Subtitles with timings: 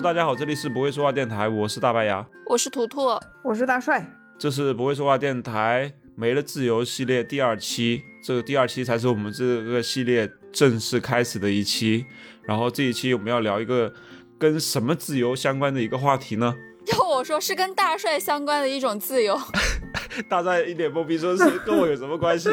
[0.00, 3.02] Hello，大家好，这里是不会说话电台，我是大白牙，我是图图，
[3.44, 4.02] 我是大帅，
[4.38, 12.06] 这是不会说话电台没了自由系列第二期，这个第二期才是我们这个系列正式开始的一期。
[12.44, 13.92] 然后这一期我们要聊一个
[14.38, 16.54] 跟什么自由相关的一个话题呢？
[16.90, 19.38] 要我说是跟大帅相关的一种自由。
[20.28, 22.48] 大帅一脸懵逼，说是 跟我有什么关系？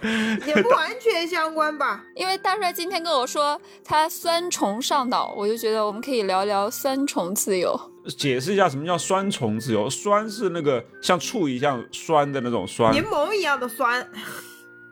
[0.46, 2.04] 也不完全相关吧。
[2.14, 7.78] 因为大帅今天跟我说他酸虫上脑，我就觉得我们可以聊聊酸虫自由。
[8.16, 9.88] 解释一下什么叫酸虫自由？
[9.90, 14.06] 酸是那个像醋一样酸的那种酸，柠檬一样的酸。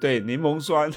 [0.00, 0.92] 对，柠檬酸。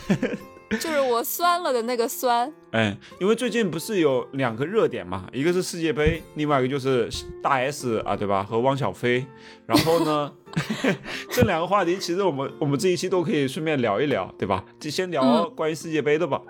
[0.79, 7.09] 就是我酸了的那个酸，哎，因为最近不是有两个热点嘛，一个是世界杯，另外一个就是
[7.41, 8.43] 大 S 啊，对吧？
[8.43, 9.25] 和汪小菲。
[9.65, 10.31] 然后呢，
[11.29, 14.63] 这两个话题其实我们我们这一期都可以顺便聊一聊，对吧？
[14.79, 16.41] 就先聊关于世界杯的吧。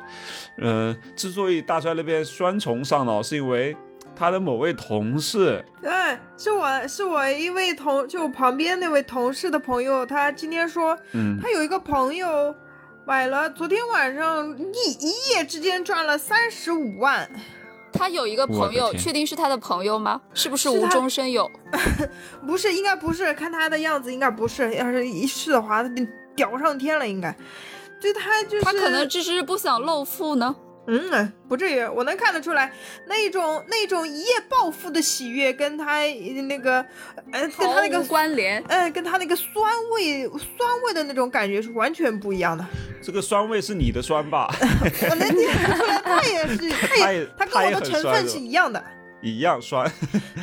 [0.60, 3.76] 嗯，之所以大帅那边双重上脑，是因为
[4.16, 5.92] 他的某位同事，对，
[6.38, 12.54] 是我是我一位同就旁边那位同事的朋友，他今天说，嗯，他有一个朋友。
[13.06, 17.30] 买了，昨天晚上一一夜之间赚了三十五万。
[17.92, 20.22] 他有一个朋友，确定是他的朋友吗？
[20.34, 21.50] 是不是无中生有？
[22.46, 23.34] 不是，应该不是。
[23.34, 24.74] 看他的样子，应该不是。
[24.76, 25.90] 要是一是的话，他
[26.36, 27.36] 屌上天了，应该。
[28.00, 30.56] 就他就是他可能只是不想露富呢。
[30.88, 32.74] 嗯，不至于，我能看得出来，
[33.08, 36.84] 那种那种一夜暴富的喜悦，跟他那个，
[37.32, 42.66] 呃，跟他那个关联，呃，跟他那个酸味酸味的那种感觉是完全不一样的。
[43.00, 44.52] 这个酸味是你的酸吧？
[45.10, 48.84] 我能听出来，他也是， 他也，他跟我的成分是一样的，
[49.22, 49.90] 一样酸。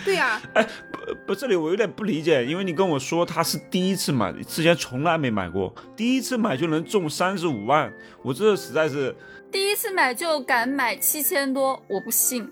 [0.04, 0.62] 对呀，哎，
[0.92, 9.12] 不不，这里我有点不理解，因为你跟我说他是第一次买，之前从来没买过，第一次买就能中三十五万，我这实在是。
[9.50, 12.50] 第一次买就敢买七千多，我不信。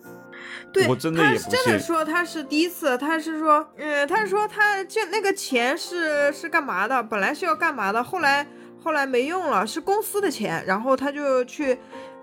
[0.73, 1.45] 对，我真的也不信。
[1.45, 7.03] 他真的说他是第一次，他是说，嗯，他说他就那个钱是是干嘛的？
[7.03, 8.47] 本来是要干嘛的，后来
[8.83, 11.79] 后来没用了，是公司的钱，然后他就去。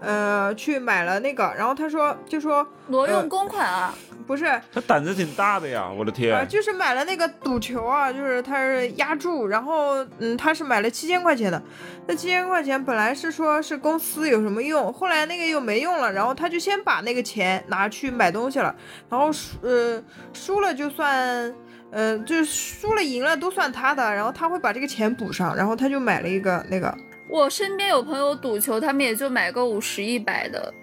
[0.06, 3.96] 呃，去买了那个，然后他说，就说挪用公款啊，
[4.26, 11.62] 不是，他胆子挺大的呀，我的天，就是买了那个赌球啊，就是他是压注，然后嗯，他是买了七千块钱的，
[12.08, 18.76] 那七千块钱本来是说是公司有什么用，后来那个又没用了，然后他就先把那个钱拿去买东西了，
[19.10, 21.54] 然后输呃输了就算，
[21.92, 26.96] 嗯，就是输了赢了都算他的，然后他会把这个钱补上，然后他就买了一个那个。
[27.30, 30.74] 我身边有朋友赌球，他们也就买个五十一百的。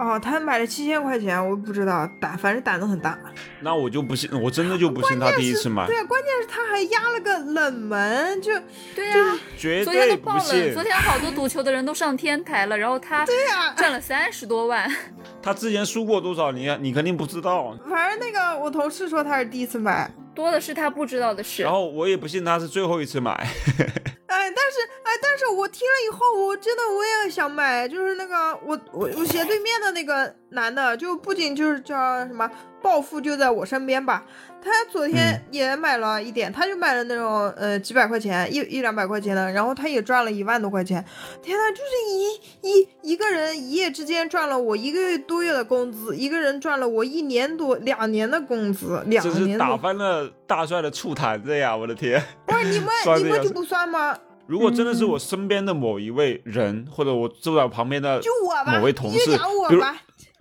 [0.00, 3.18] 哦，他买了七千块钱，我不知道胆，反正胆子很大。
[3.60, 5.86] 那我就不信，我真的就不信他第一次买。
[5.86, 8.50] 对啊，关键是他还压了个冷门，就
[8.94, 10.72] 对啊，绝对不信。
[10.72, 14.90] 昨天好多赌球的人都上天台了，然后他对呀赚了三十多万。
[15.42, 16.50] 他之前输过多少？
[16.50, 17.76] 你你肯定不知道。
[17.86, 21.62] 反正那个我同事说他是第一次买，多的是他不知道的事。
[21.62, 23.46] 然后我也不信他是最后一次买。
[24.30, 32.48] 哎，但是哎，但是我听了以后，我真的我也想买，就是那个我我我斜对面的那个男的，就不仅就是叫什么
[32.82, 34.24] 暴富就在我身边吧，
[34.62, 41.04] 他昨天也买了一点，他就买了那种呃几百块钱一一两百块钱的，然后他也赚了一万多块钱，
[41.42, 49.58] 天呐，就是一一一个人一夜之间赚了我一个月多月的工资，一个人赚了我一年多两年的工资，两年。
[49.58, 51.76] 打翻了大帅的醋坛子呀！
[51.76, 52.88] 我的天，不是你们
[53.18, 54.16] 你们就不算吗？
[54.46, 59.30] 如果真的是我身边的某一位人，或者我坐在旁边的就我某位同事，
[59.68, 59.82] 比如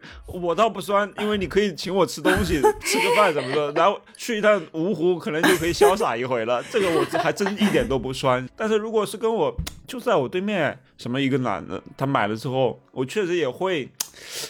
[0.27, 6.63] 我倒不酸，因为你可以请我吃东西、吃个饭什么的，然后去一趟芜湖，可能就可以潇洒一回了。
[6.71, 8.47] 这个我还真一点都不酸。
[8.55, 9.55] 但是如果是跟我
[9.87, 13.89] 就在我对面什么一个男的，他买了之后，我确实也会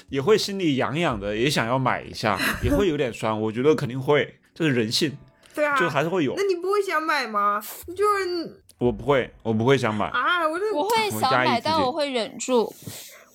[0.10, 3.40] 也会心里痒痒的，也想要买一下，也会有点酸。
[3.42, 5.18] 我觉得肯定会，这是人性，
[5.56, 6.34] 对啊，就还是会有。
[6.36, 7.62] 那你不会想买吗？
[7.88, 8.64] 就是。
[8.80, 10.48] 我不会，我不会想买啊！
[10.48, 12.74] 我我会想买，但我会忍住。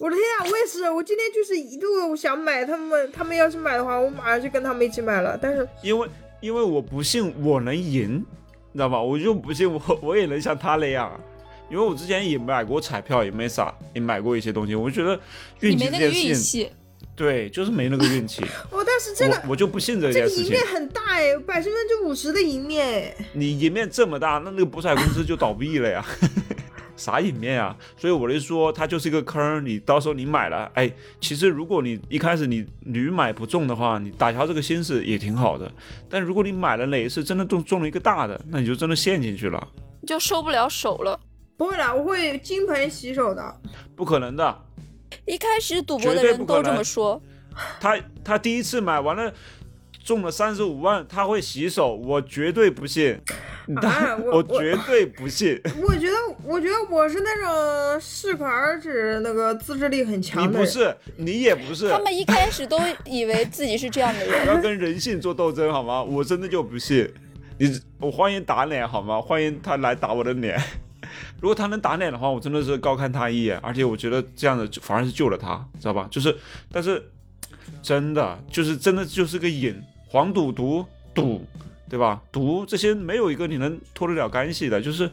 [0.04, 5.38] 我的天啊，我也是，我今天就是一度想买，他们他们要是买的话，我马上就跟他们一起买了。
[5.40, 6.06] 但是因为
[6.42, 8.16] 因为我不信我能赢，
[8.72, 9.00] 你知道吧？
[9.00, 11.18] 我就不信我 我也能像他那样，
[11.70, 15.18] 因为我之前也买过彩票，也没啥，也买过一些东西，我觉得
[15.60, 16.70] 运气这件事情。
[17.16, 18.42] 对，就是没那个运气。
[18.72, 20.46] 哦，但是真的我就不信这件事情。
[20.46, 23.14] 赢面很大哎，百分之五十的赢面。
[23.32, 26.04] 你赢面这么大，那那个博彩公司就倒闭了呀。
[26.96, 27.76] 啥赢面啊？
[27.96, 29.64] 所以我就说，它就是一个坑。
[29.64, 35.70] 你到时候你买了，哎，其实如果你一开始你屡买不中的话，你打消这个心思也挺好的。
[36.08, 39.68] 但如果你买了哪一次真的中中了一个大的，那你就真的陷进去了，
[40.06, 41.18] 就收不了手了。
[41.56, 43.60] 不会的，我会金盆洗手的。
[43.94, 44.62] 不可能的。
[45.26, 47.20] 一开始赌博的人都这么说，
[47.80, 49.32] 他他第一次买完了
[50.04, 53.18] 中了三十五万，他会洗手，我绝对不信。
[53.80, 55.60] 他、啊 我我绝对不信。
[55.82, 60.60] 我觉得，我觉得我是那种适可而止，那个自制力很强的人。
[60.60, 61.98] 不是，你也不是他。
[61.98, 66.02] 们一开始都以为自己是这样的人不人，要跟人性做斗争好吗？
[66.02, 67.10] 我真的就不信。
[67.58, 69.20] 你我欢迎打脸好吗？
[69.20, 70.60] 欢迎他来打我的脸。
[71.40, 76.08] 如果他能打脸的话，我真的是高看他一眼，而且我觉得这样的就反而是救了他，知道吧？
[76.10, 76.34] 就是，
[76.72, 77.02] 但是
[77.82, 80.84] 真的就是真的就是个瘾，黄赌毒
[81.14, 81.46] 赌，
[81.88, 82.20] 对吧？
[82.32, 85.10] 毒这些没有一个你能脱得了干系的，就是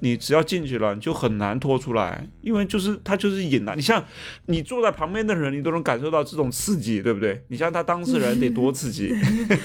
[0.00, 3.74] 你只要进去了，你就很难脱出来，因为就是它就是瘾啊。
[3.76, 4.02] 你像
[4.46, 7.42] 你坐在旁边的人，你都能感受到这种刺激，对不对？
[7.48, 9.14] 你像他当事人得多刺激，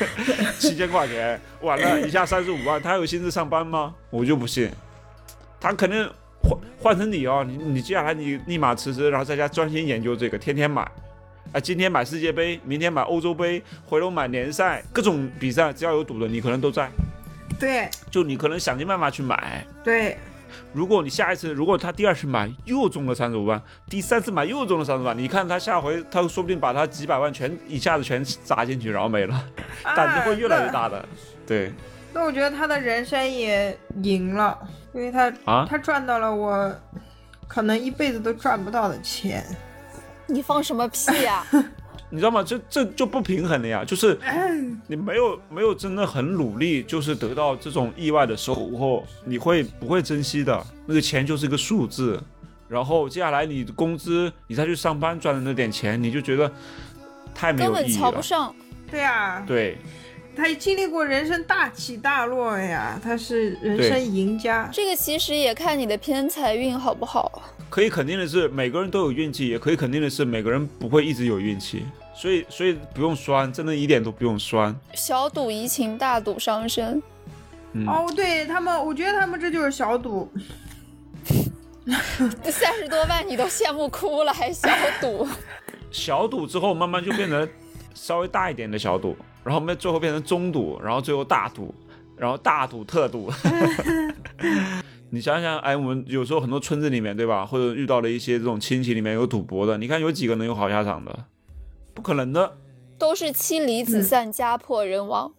[0.60, 3.96] 七千块钱，完了一下三十五万，他有心思上班吗？
[4.10, 4.70] 我就不信，
[5.60, 6.08] 他肯定
[6.42, 10.86] 换换成你哦，你你接下来你立马辞职，然后在家专心研究这个，天天买。
[11.52, 16.90] 啊，今天买世界杯，明天买欧洲杯，回头买联赛，各种比赛只要有赌的，你可能都在。
[17.60, 19.66] 对就你可能想尽办法去买。
[19.84, 20.18] 对，
[20.72, 29.44] 如果你下一次，如果他第二次买又中了三十五万，第三次买又中了三十万，你看他下回他说不定把他几百万全一下子全砸进去，然后没了，
[29.84, 31.04] 胆子会越来越大的。
[31.48, 31.74] 对
[32.14, 34.58] 那我觉得他的人生也赢了，
[34.94, 36.74] 因为他啊，他赚到了我
[37.48, 39.44] 可能一辈子都赚不到的钱。
[40.30, 41.46] 你放什么屁呀、
[42.10, 42.44] 你知道吗？
[42.44, 44.18] 这这就不平衡了呀，就是
[44.88, 50.66] 你没有没有真的很努力，就是得到这种意外的收获，你会不会珍惜的？
[50.86, 52.20] 那个钱就是一个数字，
[52.68, 56.52] 然后接下来你的工资，你再去上班赚的那点钱，你就觉得
[57.36, 58.00] 太没根本有意义了。
[58.00, 58.56] 瞧不上。
[58.90, 59.78] 对啊，对，
[60.36, 64.68] 他经历过人生大起大落呀，他是人生赢家。
[64.74, 67.44] 这个其实也看你的偏财运好不好。
[67.70, 71.86] 可以肯定的是，每个人都有运气，也可以肯定的是，每个人不会一直有运气。
[72.16, 74.76] 所以，所以不用酸，真的一点都不用酸。
[74.96, 77.02] 小赌怡情，大赌伤身。
[77.74, 80.30] 嗯，哦，对他们，我觉得他们这就是小赌。
[82.44, 84.70] 三十多万你都羡慕哭了，还小
[85.00, 85.28] 赌？
[85.92, 87.48] 小赌之后慢慢就变成
[87.94, 91.74] 稍微大一点的小赌，然后我们最后变成中赌，然后最后大赌，
[92.18, 93.32] 然后大赌特赌。
[95.12, 97.46] 你想想，哎，我们有时候很多村子里面，对吧？
[97.46, 101.26] 或者遇到了一些这种亲戚里面有赌博的，你看有几个能有好下场的？
[101.94, 102.58] 不可能的。
[102.98, 105.34] 都是妻离子散、家破人亡。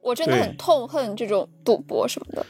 [0.00, 2.44] 我真的很痛恨这种赌博什么的。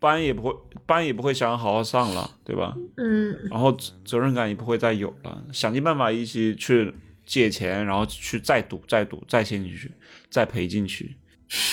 [0.00, 0.54] 班也不会，
[0.84, 2.74] 班也不会想好好上了，对吧？
[2.96, 6.92] 嗯，然后责责任感也不会再有了，想尽办法一起去
[7.24, 9.90] 借钱，然后去再赌、再赌、再陷进去、
[10.28, 11.16] 再赔进去。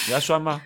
[0.08, 0.62] 你还酸吗？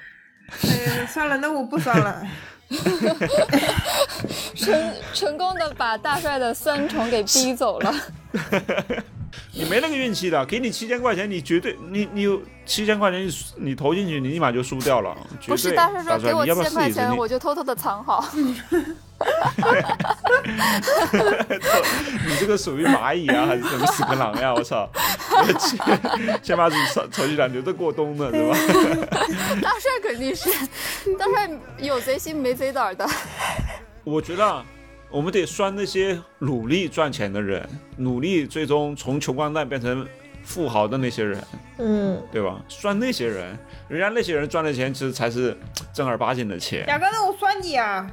[0.62, 2.22] 哎，算了，那我不算了。
[4.56, 7.94] 成成功的把大帅的酸虫给逼走了。
[9.54, 15.52] 你没那个运气的，给你七千块钱，你绝对你你有七千块钱，你你投进去，你立马就输掉了，绝对。
[15.52, 18.26] 不是大帅说给我七千块钱，我就偷偷的藏好。
[22.28, 24.54] 你这个属于蚂蚁啊，还是什么屎壳郎呀？
[24.54, 24.90] 我操！
[25.58, 28.58] 先 先把自己手手机上留着过冬呢，是吧？
[29.62, 30.50] 大帅肯定是，
[31.18, 33.08] 大帅有贼心没贼胆的。
[34.04, 34.66] 我觉得啊
[35.16, 40.06] 我们得算那些努力赚钱的人，努力最终从穷光蛋变成
[40.44, 41.42] 富豪的那些人，
[41.78, 42.62] 嗯，对吧？
[42.68, 43.58] 算那些人，
[43.88, 45.58] 人家那些人赚的钱，其实才是
[45.94, 46.86] 正儿八经的钱。
[46.90, 48.12] 牙哥，那我酸你啊！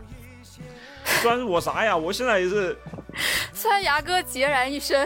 [1.04, 1.96] 酸我啥呀？
[1.96, 2.78] 我现在也是，
[3.52, 5.04] 酸牙哥孑然一身。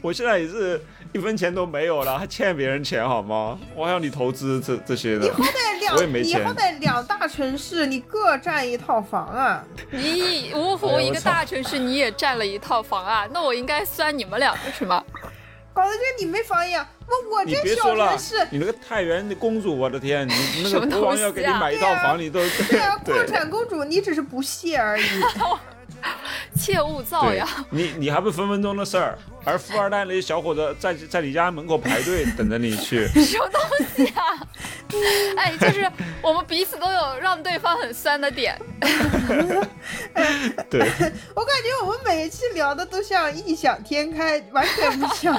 [0.00, 0.80] 我现在也是
[1.14, 3.56] 一分钱都没有了，还欠别人钱好吗？
[3.76, 5.28] 我还要你投资这这些的。
[5.28, 9.64] 在我也没两，你钱好歹两大城市，你各占一套房啊！
[9.92, 13.28] 你芜湖一个大城市，你也占了一套房啊？
[13.32, 15.04] 那我应该算你们两个是吗？
[15.72, 16.84] 搞得跟你没房一样。
[17.06, 20.32] 我我这小别说了城市，，你那个太原的公主，我的天，你
[20.64, 25.04] 那什么个国王东西啊要给你买一套房，你都对啊， 对矿产公主，你只是不屑而已。
[26.56, 33.60] 切勿造谣。，你你还不分分钟的事儿，而富二代那些小伙子在在你家门口排队 等着你去，什么东
[33.94, 34.22] 西啊？
[35.36, 35.90] 哎，就是
[36.22, 38.56] 我们彼此都有让对方很酸的点。
[40.70, 40.80] 对，
[41.34, 45.34] 我感觉我们每一期聊的都像异想天开，完全不像。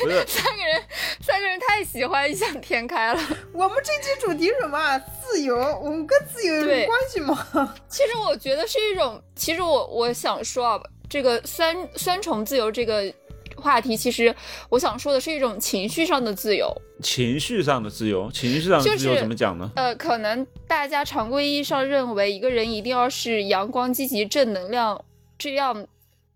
[0.00, 0.82] 不是三个人，
[1.20, 3.20] 三个人太喜欢异想天开了。
[3.52, 5.00] 我们这期主题什么啊？
[5.30, 7.74] 自由，我们跟自由有什么关系吗？
[7.88, 13.12] 其实我觉得是一种，其实我我想说啊，这个三三重自由这个
[13.56, 14.34] 话题，其实
[14.70, 16.72] 我想说的是一种情绪上的自由。
[17.02, 19.70] 情绪上的自由，情绪上的自由就是怎么讲呢？
[19.76, 25.04] 呃，可能大家常规意义上认为一个人一定要是阳光、积极、正能量
[25.36, 25.86] 这样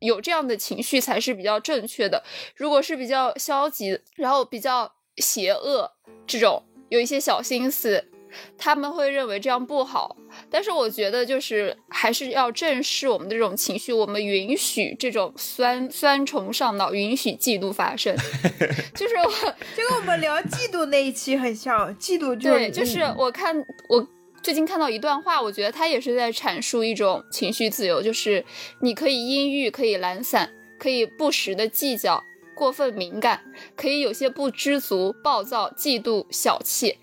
[0.00, 2.22] 有这样的情绪才是比较正确的。
[2.54, 5.90] 如果是比较消极，然后比较邪恶
[6.26, 8.09] 这种，有一些小心思，
[8.56, 10.16] 他们会认为这样不好。
[10.48, 18.16] 但是我觉得，就是还是要正视我们的这种情绪，我们允许这种酸酸虫上脑，允许嫉妒发生。
[18.94, 23.56] 就是我，就跟我们聊嫉妒那一期很像，嫉妒就是对，就是我看
[23.88, 24.06] 我
[24.42, 28.44] 最近看到一段话，我觉得他也是在阐述一种情绪自由，就是
[28.80, 32.22] 你可以阴郁，可以懒散，可以不时的计较，
[32.54, 33.42] 过分敏感，
[33.76, 36.98] 可以有些不知足、暴躁、嫉妒、小气。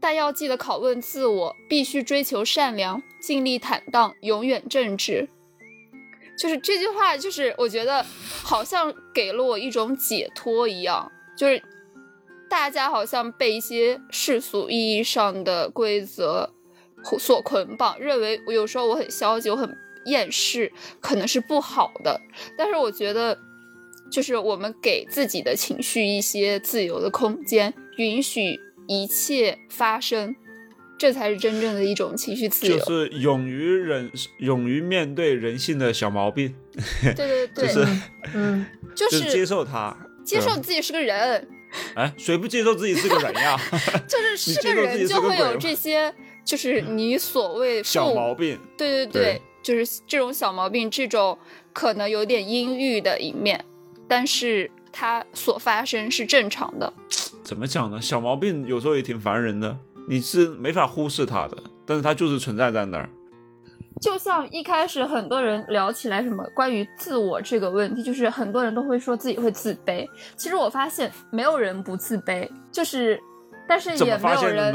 [0.00, 5.28] 但要记得拷问自我，必须追求善良，尽力坦荡，永远正直。
[6.38, 8.02] 就是这句话，就是我觉得
[8.42, 11.62] 好像给了我一种解脱一样，就是
[12.48, 16.50] 大家好像被一些世俗意义上的规则
[17.18, 19.76] 所捆绑，认为我有时候我很消极，我很
[20.06, 22.18] 厌世，可能是不好的。
[22.56, 23.38] 但是我觉得，
[24.10, 28.58] 就是我们给自己的情绪一些自由的空间，允许。
[28.90, 30.34] 一切发生，
[30.98, 32.76] 这才是真正的一种情绪自由。
[32.76, 36.52] 就是勇于忍，勇于面对人性的小毛病。
[37.14, 37.86] 对对对，就是
[38.34, 38.66] 嗯，
[38.96, 41.48] 就是接受他，接受自己是个人。
[41.94, 43.56] 哎，谁不接受自己是个人呀？
[44.08, 46.12] 就是是个人就会有这些，
[46.44, 48.58] 就是你所谓小毛病。
[48.76, 51.38] 对对对，就是这种小毛病，这种
[51.72, 53.64] 可能有点阴郁的一面，
[54.08, 56.92] 但是它所发生是正常的。
[57.42, 58.00] 怎么讲呢？
[58.00, 59.76] 小毛病有时候也挺烦人的，
[60.08, 61.56] 你是没法忽视它的，
[61.86, 63.08] 但是它就是存在在那儿。
[64.00, 70.08] 就像一开始很多人聊起来什么关于自我这个问题，就是很多人都会说自己会自卑。
[70.36, 73.20] 其实我发现没有人不自卑，就是
[73.68, 74.72] 但是也没有人，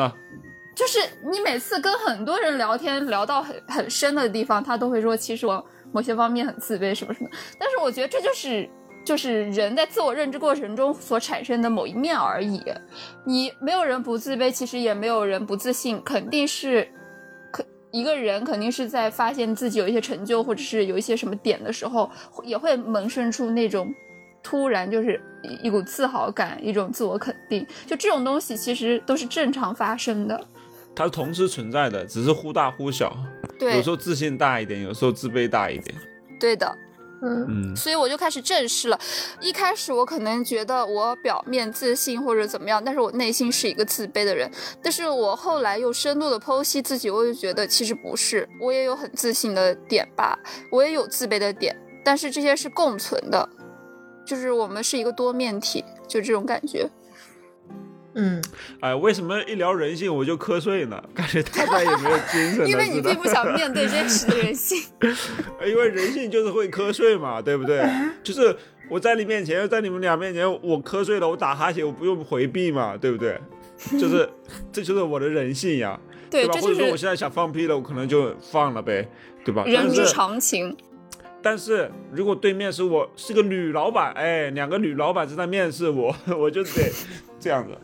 [0.75, 0.99] 就是
[1.31, 7.29] 你每次跟很多人聊天聊到很很深的地方，他都会说其实我某些方面很自卑什么什么。
[7.59, 8.69] 但是我觉得这就是。
[9.05, 12.59] 就是人在自我认知过程中所产生的某一面而已，
[13.23, 16.87] 你没有人不自卑，其实也没有人不自信，肯定是，
[17.51, 22.09] 可一个人肯定是在发现自己有一些成就或者是有一些什么点的时候，
[22.43, 23.93] 也会萌生出那种
[24.41, 25.21] 突然就是
[25.61, 30.43] 一股自豪感，一种自我肯定，就这种东西其实都是正常发生的，
[30.95, 33.15] 它同时存在的，只是忽大忽小，
[33.59, 35.95] 对，有时候自信大一点，有时候自卑大一点，
[36.39, 36.75] 对的。
[37.21, 38.99] 嗯，所以我就开始正视了。
[39.39, 44.49] 一开始我可能觉得我表面自信或者怎么样，但是我内心是一个自卑的人。
[44.83, 50.37] 但是我后来又深度的剖析自己，我就觉得其实不是，我也有很自信的点吧，
[50.71, 53.47] 我也有自卑的点，但是这些是共存的，
[54.25, 56.89] 就是我们是一个多面体，就这种感觉。
[58.15, 58.41] 嗯，
[58.79, 61.01] 哎，为什么一聊人性我就瞌睡呢？
[61.13, 62.67] 感觉太没有精神了。
[62.69, 64.81] 因为你并不想面对真实的人性。
[65.65, 67.85] 因为人性就是会瞌睡嘛，对不对？
[68.23, 68.55] 就是
[68.89, 73.37] 我在你面前，在你们俩面前，我瞌睡了，我打哈欠，我不用回避嘛，对不对？
[73.99, 74.29] 就是
[74.71, 75.99] 这就是我的人性呀，
[76.31, 76.53] 对吧？
[76.61, 79.05] 或者说我现在想放屁了，我可能就放了呗，
[79.43, 79.65] 对吧？
[79.65, 80.75] 人之常情。
[81.41, 86.91] 但是如果对面是我是个女老板，哎，两个女老板正在面试我，我就得
[87.39, 87.77] 这样子。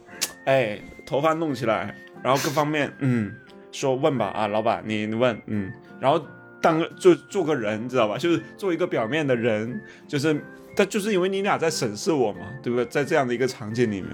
[0.45, 3.33] 哎，头发弄起来，然后各方面，嗯，
[3.71, 6.24] 说问吧啊，老板你问，嗯，然后
[6.62, 8.17] 当个就做个人，知道吧？
[8.17, 10.39] 就是做一个表面的人，就是，
[10.75, 12.86] 但就是因为你俩在审视我嘛，对不对？
[12.86, 14.10] 在这样的一个场景里面，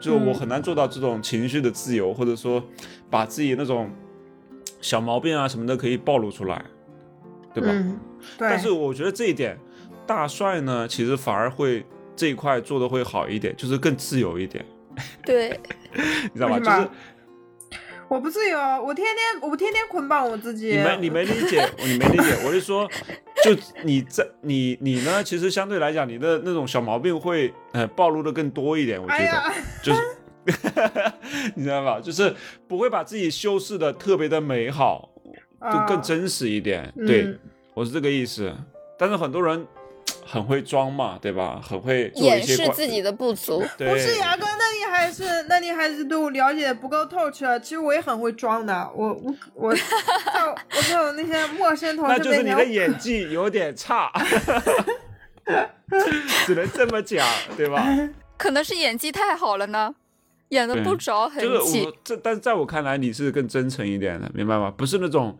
[0.00, 2.62] 就我很难做到这种情绪的自由，或者说
[3.10, 3.90] 把自己那种
[4.80, 6.64] 小毛病啊什么的可以暴露出来，
[7.54, 7.70] 对吧？
[8.36, 8.48] 对。
[8.48, 9.56] 但是我觉得这一点，
[10.06, 11.84] 大帅呢，其实反而会
[12.16, 14.64] 这一块做的会好一点，就是更自由一点。
[15.28, 15.60] 对，
[16.32, 16.58] 你知道吗？
[16.58, 16.88] 就是
[18.08, 20.68] 我不自由，我天天我天天捆绑我自己。
[20.68, 22.34] 你没你没理解， 你没理解。
[22.46, 22.88] 我是说，
[23.44, 28.98] 就你在你你呢，其实相对来讲，你的那种小毛病会呃暴露的更多一点。
[29.00, 30.00] 我觉得就是，
[31.54, 32.00] 你知道吧？
[32.00, 32.34] 就是
[32.66, 35.10] 不会把自己修饰的特别的美好，
[35.70, 36.90] 就更真实一点。
[37.06, 37.38] 对，
[37.74, 38.50] 我是这个意思。
[38.98, 39.66] 但是很多人。
[40.30, 41.58] 很会装嘛，对吧？
[41.66, 43.60] 很会掩饰自己的不足。
[43.78, 47.58] 不是牙哥，那你还是那你还是对我了解不够透彻。
[47.60, 49.80] 其实我也很会装的，我我我在
[50.44, 54.12] 我在我那些陌生同事 那就是你的演技有点差，
[56.44, 57.82] 只能这么讲，对吧？
[58.36, 59.94] 可能是演技太好了呢，
[60.50, 61.86] 演的不着痕迹。
[61.86, 64.70] 我这，但是在我看来，你是更真诚一点的，明白吗？
[64.76, 65.38] 不是那种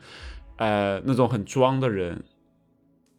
[0.57, 2.23] 呃那种很装的人。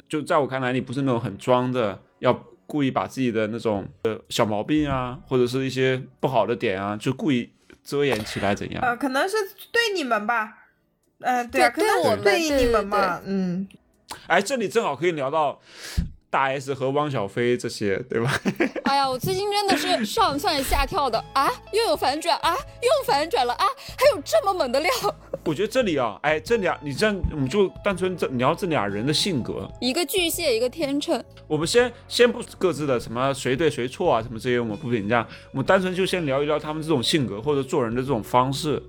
[0.10, 2.34] 就在我看来，你不是那种很装的，要
[2.66, 7.50] 故意把自己的那种呃小毛病啊，或者是一些不好的点啊，就故意
[7.84, 8.84] 遮掩起来，怎样？
[8.84, 9.38] 呃，可能是
[9.72, 10.58] 对你们吧，
[11.20, 13.68] 呃，对啊，可能我对你们嘛，嗯。
[14.26, 15.62] 哎，这里正好可以聊到，
[16.30, 18.32] 大 S 和汪小菲这些，对吧？
[18.86, 23.66] 哎呀，我最近真的是上蹿下跳的啊，又有反转啊，又反转了啊，
[23.98, 24.92] 还有这么猛的料。
[25.46, 29.68] 我觉得这里啊，哎，这俩你这样，我们就单纯这聊这俩人的性格。
[29.82, 31.24] 一个巨蟹，一个天秤。
[31.48, 38.82] 我们先先不各自的什么谁对谁错啊，什么这些我们不评价，我们单纯就先聊一聊他们这种性格或者做人的这种方式。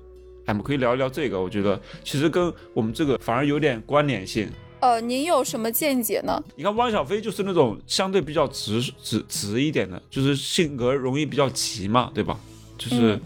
[0.45, 4.51] 哎，我们可以聊一聊这个，我觉得其实跟我们这个反而有点关联性。
[4.81, 6.43] 呃，您有什么见解呢？
[6.57, 12.39] 你看汪小菲就是那种相对比较直直直一点的，就是性格容易比较急嘛，对吧？
[12.79, 13.19] 就是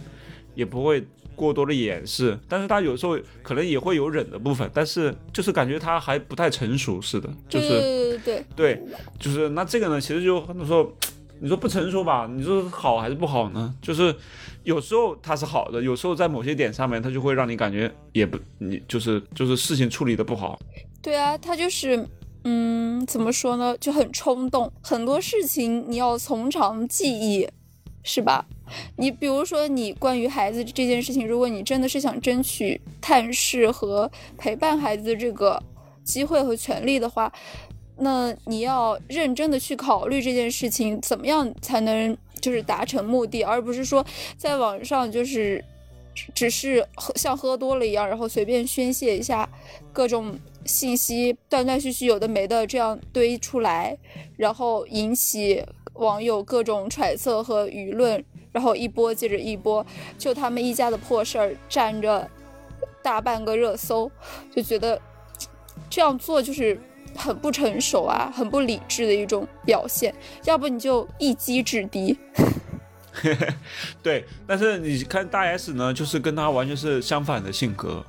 [0.54, 1.04] 也不会
[1.36, 8.82] 过多的掩饰，但是他有时候可能也会有忍的部分，但是就是感觉他还不太成熟似的，就是对对对对，
[9.20, 10.92] 就是那这个呢，其实就很多时候
[11.40, 13.72] 你说不成熟吧，你说好还是不好呢？
[13.80, 14.12] 就是
[14.64, 20.58] 有时候他是好的，有时候在某些点上面，他就会让你感觉也不你就是就是事情处理的不好。
[21.04, 22.08] 对啊，他就是，
[22.44, 27.46] 嗯，怎么说呢，就很冲动，很多事情你要从长计议，
[28.02, 28.46] 是吧？
[28.96, 35.62] 你比如说，你关于孩子这件事情，如果你真的是想争取探视和陪伴孩子这个
[36.02, 37.30] 机会和权利的话，
[37.98, 44.02] 那你要认真的去考虑这件事情，怎么样才能就是达成目的，而不是说
[44.38, 45.62] 在网上就是
[46.34, 49.48] 只是喝像喝多了一样，然后随便宣泄一下
[49.92, 50.38] 各种。
[50.66, 53.98] 信息断断续续有的没的这样堆出来，
[54.38, 59.84] 然后引起网友各种揣测和舆论，然后一波接着一波，
[60.16, 62.26] 就他们一家的破事儿占着
[63.02, 64.10] 大半个热搜，
[64.56, 64.98] 就觉得
[65.90, 66.80] 这样做就是
[67.14, 70.14] 很不成熟啊，很不理智的一种表现。
[70.44, 72.18] 要不你就一击制敌。
[74.02, 78.04] 对，但是你看大 S 呢，就是跟他完全是相反的性格。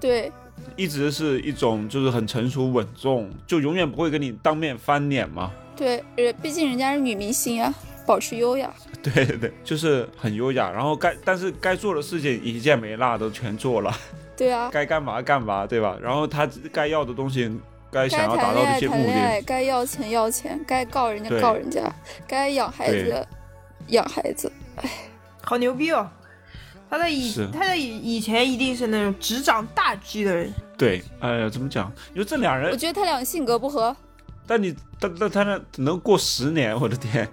[0.00, 0.32] 对。
[0.76, 5.50] 一直是一种就是很成熟稳重，就永远不会跟你当面翻脸嘛。
[5.74, 7.74] 对，呃，毕竟人家是女明星啊，
[8.06, 8.72] 保持优雅。
[9.02, 13.92] 对对对，就是很优雅，然后该但是该做的事情一件没落都全做了。
[14.36, 14.68] 对啊。
[14.72, 15.96] 该干嘛干嘛，对吧？
[16.00, 17.50] 然后他该要的东西，
[17.90, 21.90] 该想要达到的一些目的，该要钱要钱，该告人家告人家，
[22.28, 23.26] 该养孩子
[23.90, 24.50] 养孩子。
[24.76, 24.90] 哎，
[25.42, 26.08] 好牛逼哦！
[26.88, 30.52] 他在以他在以以前一定是那种执掌大局的人。
[30.76, 31.92] 对，哎呀，怎么讲？
[32.12, 33.96] 你说这俩人，我觉得他俩性格不合。
[34.46, 37.28] 但你，但但他那能过十年，我的天！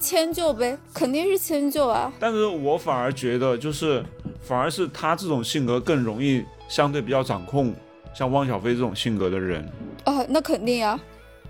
[0.00, 2.12] 迁就呗，肯定是迁就啊。
[2.18, 4.04] 但是我反而觉得，就是
[4.42, 7.72] 反而是他这种性格更容易相对比较掌控，
[8.12, 9.64] 像汪小菲这种性格的人。
[10.04, 10.98] 啊，那肯定呀，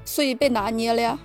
[0.05, 1.19] 所以被拿捏了呀。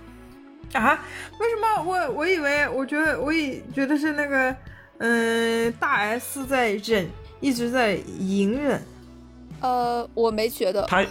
[0.71, 1.05] 啊？
[1.39, 1.83] 为什么？
[1.83, 4.55] 我我以为，我觉得，我以觉得是那个。
[4.99, 7.05] 嗯，大 S 在忍，
[7.41, 8.81] 一直在隐忍。
[9.59, 10.83] 呃，我没觉得。
[10.83, 11.03] 他，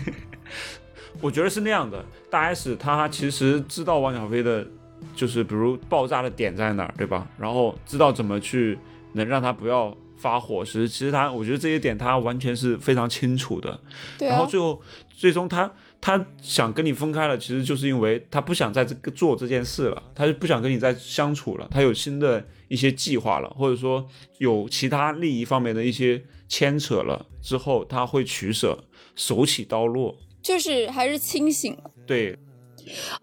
[1.20, 2.02] 我觉得是那样的。
[2.30, 4.66] 大 S 他其实知道汪小菲的，
[5.14, 7.26] 就是比如爆炸的点在哪儿，对吧？
[7.38, 8.78] 然后知道怎么去
[9.12, 13.78] 能让他不要发火时，其实他，我觉得这些点他完全是非常清楚的。
[14.16, 14.28] 对。
[14.28, 15.70] 然后最后，最终他。
[16.00, 24.06] 他想跟你分开了，其实就是因为他不想再这个做这件事了，他就不想跟你再相处了，他有新的一些计划了，或者说
[24.38, 28.82] 有其他利益方面的一些牵扯了之后，他会取舍，
[29.14, 31.76] 手起刀落，就是还是清醒。
[32.06, 32.38] 对，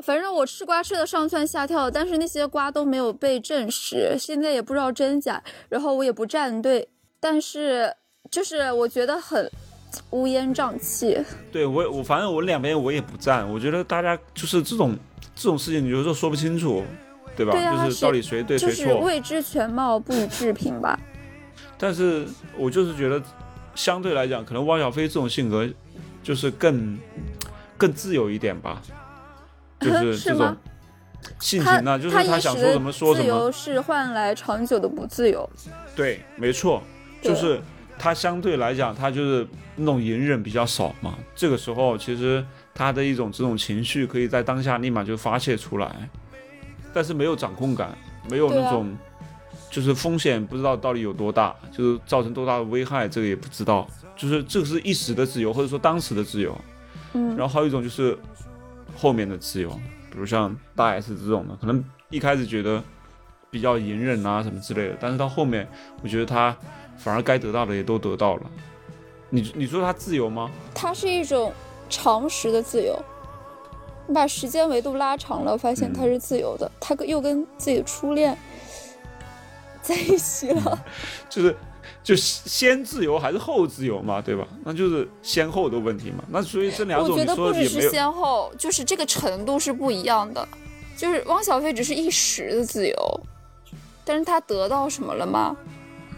[0.03, 6.87] 反正我吃瓜吃的上蹿下跳，但是那些瓜都没有被证实，现在也不知道真假，然后我也不站队，
[7.19, 7.91] 但是
[8.29, 9.49] 就是我觉得很。
[10.11, 11.17] 乌烟瘴气，
[11.51, 14.95] 对我我反正我两边我也不站，我觉得大家就是这种
[15.35, 16.83] 这种事情，有时候说不清楚，
[17.35, 17.53] 对吧？
[17.53, 20.99] 就是到底谁对谁错，未知全貌不予置评吧。
[21.77, 22.25] 但是
[22.57, 23.21] 我就是觉得，
[23.75, 25.67] 相对来讲，可能汪小菲这种性格
[26.21, 26.97] 就是更
[27.77, 28.81] 更自由一点吧，
[29.79, 30.55] 就是这种
[31.39, 33.23] 性情呢，就是他想说什么说什么。
[33.23, 35.49] 自由是换来长久的不自由。
[35.95, 36.83] 对，没错，
[37.21, 37.59] 就是
[37.97, 39.47] 他相对来讲，他就是。
[39.77, 46.09] 那种隐忍比较少嘛，这个时候其实他的一种这种情绪可以在当下立马就发泄出来，
[46.93, 47.95] 但是没有掌控感，
[48.29, 48.97] 没有那种
[49.69, 56.59] 就是风险不知道到底有多大，就是造成多大的危害，这个也不知道，就是这个是一时的自由或者说当时的自由，
[57.13, 58.17] 嗯，然后还有一种就是
[58.95, 59.69] 后面的自由，
[60.09, 62.83] 比如像大 S 这种的，可能一开始觉得
[63.51, 65.67] 比较隐忍啊什么之类的，但是到后面
[66.01, 66.57] 我觉得他
[66.97, 68.49] 反而该得到的也都得到了。
[69.29, 70.49] 你你说他自由吗？
[70.73, 71.51] 它是一种
[71.89, 72.97] 常识的自由。
[74.07, 76.71] 你把时间维度拉长了，发现他是自由的。
[76.79, 78.37] 他跟又跟自己的初恋
[79.83, 80.85] 在一起了。
[81.29, 81.55] 就是
[82.01, 84.47] 就先自由还是后自由嘛，对吧？
[84.63, 86.23] 那就是先后的问题嘛。
[86.29, 90.47] 那所以这两我种我觉得不只是先后，就是这个程度是不一样的。
[90.95, 93.19] 就是汪小菲只是一时的自由，
[94.05, 95.55] 但是他得到什么了吗？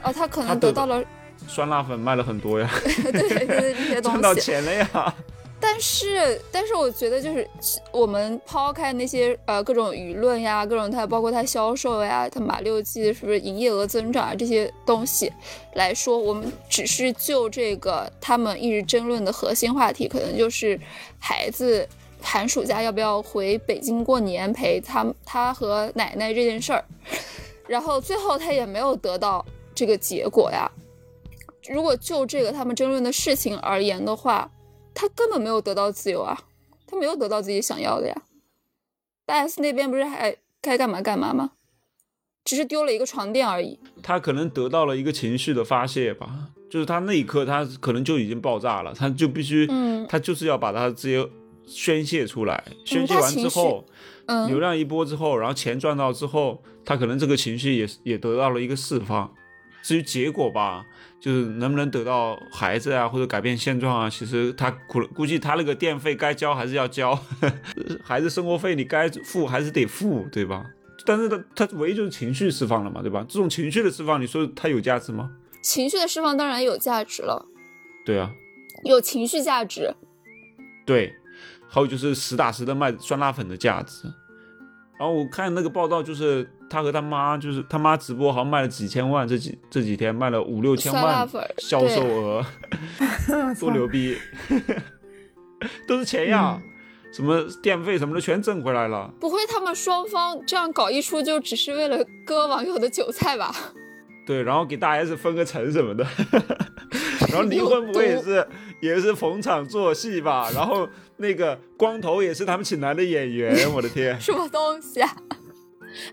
[0.04, 1.04] 啊，他可能得到了
[1.50, 5.16] 酸辣粉卖了很多呀， 对对对这些赚到东西， 钱了呀。
[5.62, 7.46] 但是，但是我觉得就是
[7.92, 15.30] 我们抛开那些呃各种舆论呀，各种它包括它销售呀，它马六记是不是营业额增长啊这些东西
[15.74, 20.80] 来说，我们只是就这个他们一直争论的核心话题，可能就是
[21.20, 21.86] 孩子
[22.22, 26.86] 寒暑假要不要回北京过年陪他他和奶奶这件事儿，
[27.68, 30.72] 然后最后他也没有得到这个结果呀。
[31.70, 34.52] 如果就这个他们争论的事情而言的话，
[34.94, 36.38] 他根本没有得到自由啊，
[36.88, 38.24] 他没有得到自己想要的呀。
[39.26, 41.52] 大 S 那边不是还该干嘛干嘛吗？
[42.44, 43.80] 只是丢了一个床垫而已。
[44.02, 51.30] 他可能得到了一个情绪的发泄吧，就是他那一刻他可能就已经爆炸了，他就必须，嗯他就是要把他自己
[51.68, 53.86] 宣泄出来，宣泄完之后，
[54.26, 59.32] 嗯流量一波之后，然后钱赚到之后，他可能这个情绪也也得到了一个释放。
[59.84, 60.86] 至于结果吧，
[61.20, 67.18] 就是能不能得到孩子啊，或者改变现状啊，其实他估估计他那个电费该交还是要交，
[68.04, 70.66] 孩子生活费你该付还是得付，对吧？
[71.06, 73.26] 但是他他唯一就是情绪释放了嘛，对吧？
[73.28, 75.32] 这种情绪的释放，你说它有价值吗？
[75.62, 77.46] 情绪的释放当然有价值了，
[78.06, 78.32] 对啊，
[78.84, 79.94] 有情绪价值。
[80.86, 81.14] 对，
[81.68, 84.08] 还有就是实打实的卖酸辣粉的价值。
[84.98, 91.28] 然后我看那个报道，就是他和他妈，就是他妈直播好像卖了几千万，这几这几天卖了五六千万
[91.58, 92.46] 销售额，
[93.60, 94.18] 多牛逼，
[95.88, 96.62] 都是钱呀，
[97.12, 99.12] 什么电费什么的全挣回来了。
[99.20, 103.54] 不会他们双方这样搞一出，就只是为了割网友的韭菜吧？
[104.26, 106.06] 对，然后给大 S 分个成什么的，
[107.30, 108.48] 然后离婚不会也是
[108.80, 110.52] 也是逢场作戏吧？
[110.54, 114.22] 然后那个光头也是他们请来的演员，我的天！
[114.22, 115.12] 什么东西啊？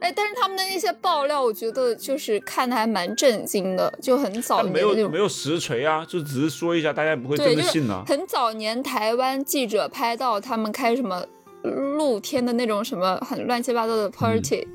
[0.01, 8.03] 哎，但是他们的那些爆料，我觉得就是看的还蛮震惊的，就很早但没有没有实锤啊，就只是说一下，大家也不会真的信啊。
[8.07, 11.25] 很早年台湾记者拍到他们开什么
[11.63, 14.67] 露天的那种什么很乱七八糟的 party，、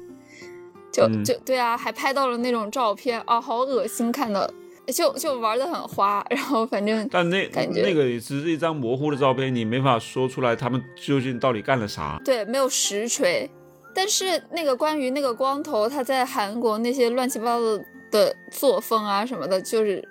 [0.92, 4.54] 就嗯就对啊，还拍到了那种照片啊，好恶心，看的
[4.88, 12.20] 就就玩的很花，然后反正但那感觉那个也只是一张模糊的照片，你没法说出来他们究竟到底干了啥。
[12.26, 13.50] 对没有实锤，
[13.94, 20.08] 但是那个关于那个光头他在韩国那些乱七八糟的的作风啊什么的，就是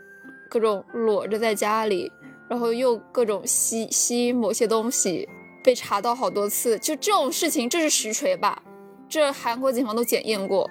[0.48, 2.10] 各种裸着在家里，
[2.48, 5.28] 然后又各种吸吸某些东西，
[5.62, 8.62] 被查到好多次，就这种事情，这是实锤吧？
[9.08, 10.68] 这韩国警方都检验过，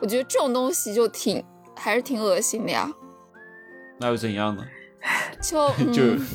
[0.00, 1.44] 我觉得这种东西就挺
[1.76, 2.90] 还是挺恶心的呀，
[4.00, 4.64] 那又怎样呢？
[5.40, 6.26] 就就嗯，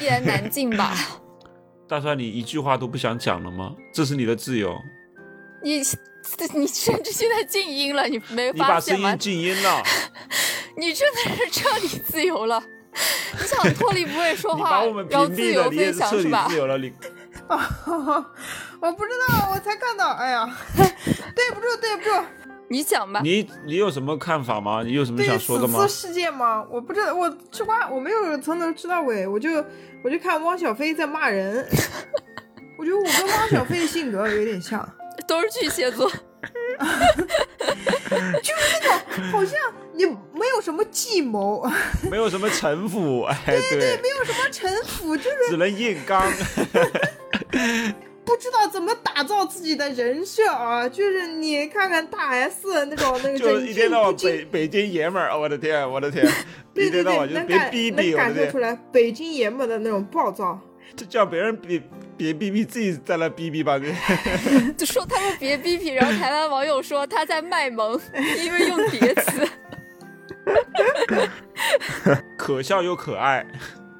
[0.00, 0.94] 一言 难尽吧。
[1.88, 3.74] 大帅，你一句话都不想讲了吗？
[3.92, 4.74] 这是你的自由，
[5.62, 5.82] 你
[6.54, 9.18] 你甚至现在静音了，你没你把声现吗音？
[9.18, 9.82] 静音了，
[10.76, 12.62] 你真的是彻底自由了。
[13.40, 16.56] 你想脱离不会说话我们，然后自由分是彻底享是吧自？
[16.56, 16.76] 由了。
[16.78, 16.92] 你
[17.50, 22.10] 我不知道，我才看到，哎呀，对不住，对不住，
[22.68, 23.20] 你讲吧。
[23.22, 24.82] 你你有什么看法吗？
[24.84, 26.08] 你有什么想说的吗此次？
[26.08, 26.64] 事件吗？
[26.70, 29.64] 我不知道，我吃瓜，我没有从头吃到尾，我就
[30.02, 31.66] 我就看汪小菲在骂人，
[32.80, 34.88] 我觉得我跟汪小菲的性格有点像，
[35.28, 36.22] 都是巨蟹座， 就是
[38.80, 38.98] 那种
[39.30, 39.58] 好像
[39.92, 41.70] 你没有什么计谋，
[42.10, 46.32] 没有什么城府，哎，对对，没有什么城府，就是只能硬刚。
[48.24, 50.88] 不知道怎么打造自己的人设啊！
[50.88, 56.24] 就是你看看大 S 那种那个就忍一天到晚北北京爷们儿，我的天，我的天，
[56.72, 60.58] 对对对，一天到晚就能逼逼，我的天能感受出，来北京爷们的那种暴躁。
[60.96, 61.80] 就叫别人别
[62.20, 63.78] 别逼逼，自己在那逼逼吧。
[63.78, 63.86] 这
[64.76, 67.98] 就说他们别逼逼，然后台湾网友说他在卖萌，
[68.44, 69.48] 因为用叠词。
[72.36, 73.46] 可笑又可爱，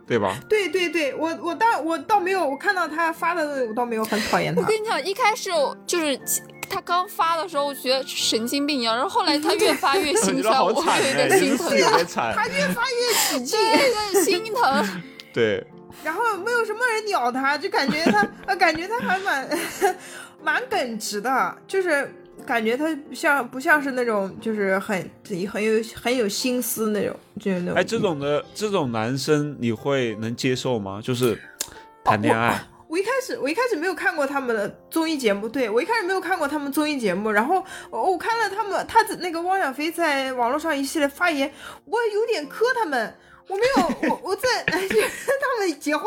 [0.07, 0.39] 对吧？
[0.51, 4.67] 对对对，我我倒我倒没有，我看到他发的，我倒没有很讨厌他我。
[4.67, 6.21] 跟你讲，一开始我就是
[6.69, 11.71] 他刚发的时候，我觉得神经病一样，然后后来他越发越心酸，我惨哎，有点心疼
[12.15, 13.59] 他，他越发越起劲，
[14.13, 15.03] 对，心疼。
[15.33, 15.67] 对，
[16.05, 19.49] 然后没有什么人鸟他，就感觉他，呃，感觉他还蛮
[20.43, 22.13] 蛮耿直的，就是
[22.47, 25.11] 感觉他像不像是那种就是很
[25.51, 27.75] 很有很有心思那种，就是那种。
[27.75, 31.01] 哎，这种的这种男生你会能接受吗？
[31.03, 31.39] 就是
[32.05, 41.53] 谈恋爱，我一开始我一开始没有看过他们的综艺节目，对我一开始没有看过他们综艺节目，然后我我看了他们他的那个汪小菲在网络上一系列发言，
[41.85, 43.15] 我有点磕他们。
[43.51, 46.07] 我没有，我 我在 哎，他们结婚，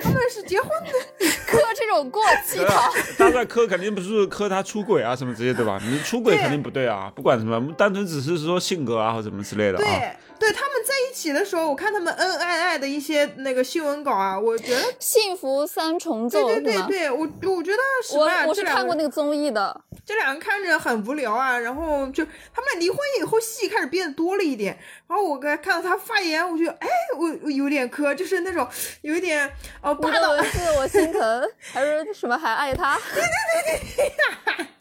[0.00, 5.78] 他们是结婚的， 磕这种过气对啊糖。，大概磕肯定不是磕他出轨啊什么之类对吧？
[5.84, 9.84] 你出轨肯定不对啊，不管什么，单纯只是说性格啊或什么之类的啊。
[9.84, 16.60] 对对，他们在一起的时候，我看他们恩恩爱爱的一些那个新闻稿啊，我觉得幸福三重奏对？
[16.60, 17.78] 对对对，我我觉得
[18.14, 22.24] 我我是看过那个综艺的，这两个看着很无聊啊，然后就
[22.54, 28.66] 他们离婚以后戏开始变得多了一点，然后我刚看到他发言，我就哎，我我有点磕，就是那种
[29.02, 29.50] 有一点
[29.82, 32.98] 呃你霸道，的文字我心疼，还是什么还爱他？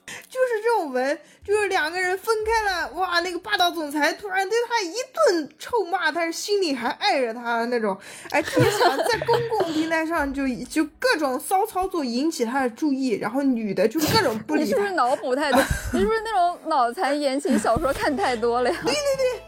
[0.07, 7.97] 就是这种文，就是两个人分开了，哇，那个霸道总裁突然对他一顿臭骂，但是心里还爱着他那种，
[8.31, 15.61] 哎，特别想在公共平台上就就各种骚操作引起他的注意，然后女的就各种不理你是不是， 脑补太多？
[15.93, 18.77] 你是不是那种脑残言情小说看太多了呀？
[18.85, 18.97] 对对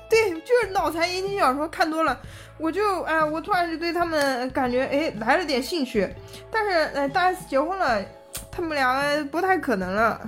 [0.10, 2.20] 对对，就是脑残言情小说看多了，
[2.58, 6.08] 我就哎，我突然就对他们感觉哎来了点兴趣，
[6.52, 8.04] 但是哎大 S 结婚了，
[8.52, 10.20] 他们两个不太可能了，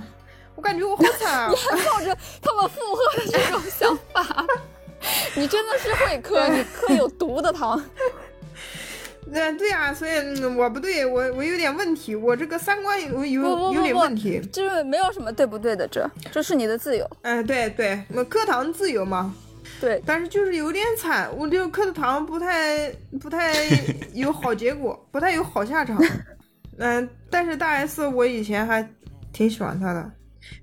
[0.54, 1.50] 我感觉我好惨啊！
[1.86, 4.46] 抱着他们附和的这种想法，
[5.34, 7.82] 你真的是会磕，你磕有毒的糖。
[9.34, 14.38] 那对啊，所以、嗯、我不对，我我有点问题，我这个三观有有有点问题。
[14.52, 17.08] 就是没有什么对不对的，这这是你的自由。
[17.22, 19.34] 嗯，对对，那课堂自由嘛，
[19.80, 23.54] 对，但是就是有点惨，我这个课堂不太不太
[24.12, 25.98] 有好结果，不太有好下场。
[26.78, 28.86] 嗯、但是大 S 我以前还
[29.32, 30.10] 挺喜欢她的，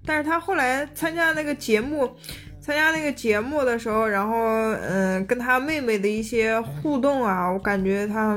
[0.06, 2.10] 但是他后来参加那个节目，
[2.60, 4.36] 参加那个节目的时候，然后
[4.82, 8.36] 嗯、跟他妹妹的一些互动啊，我感觉他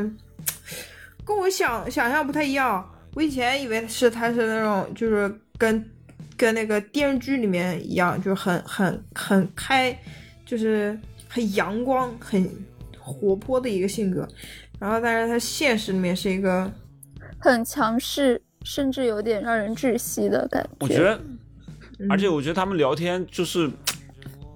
[1.24, 2.88] 跟我想想象不太一样。
[3.14, 5.90] 我以前以为是他是那种就是跟
[6.36, 9.96] 跟那个电视剧里面一样，就很很很开，
[10.46, 12.48] 就是很阳光、很
[12.98, 14.26] 活泼的一个性格。
[14.78, 16.68] 然后，但是他现实里面是一个
[17.38, 20.70] 很强势，甚至有点让人窒息的感觉。
[20.80, 21.14] 我觉得，
[21.98, 23.70] 嗯而且我觉得他们聊天就是。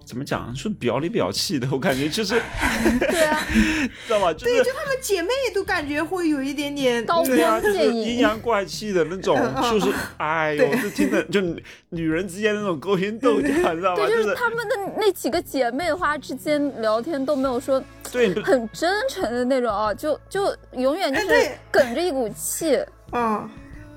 [0.07, 0.55] 怎么讲？
[0.55, 2.35] 是表里表气的，我感觉就是，
[3.11, 3.41] 对啊，
[4.07, 4.33] 知道吧？
[4.33, 9.37] 就是她们姐妹都感觉会有一点点刀对啊，就是剑影阴阳怪气的那种，
[9.69, 11.41] 就是哎呦，就听着就
[11.89, 14.07] 女人之间那种勾心斗角，你 知道吧？
[14.07, 22.79] 对，就就是他们的那几个姐妹花之间聊天都没有说对，很真诚的那种啊，就就永远就是梗着一股气。
[23.11, 23.51] 啊，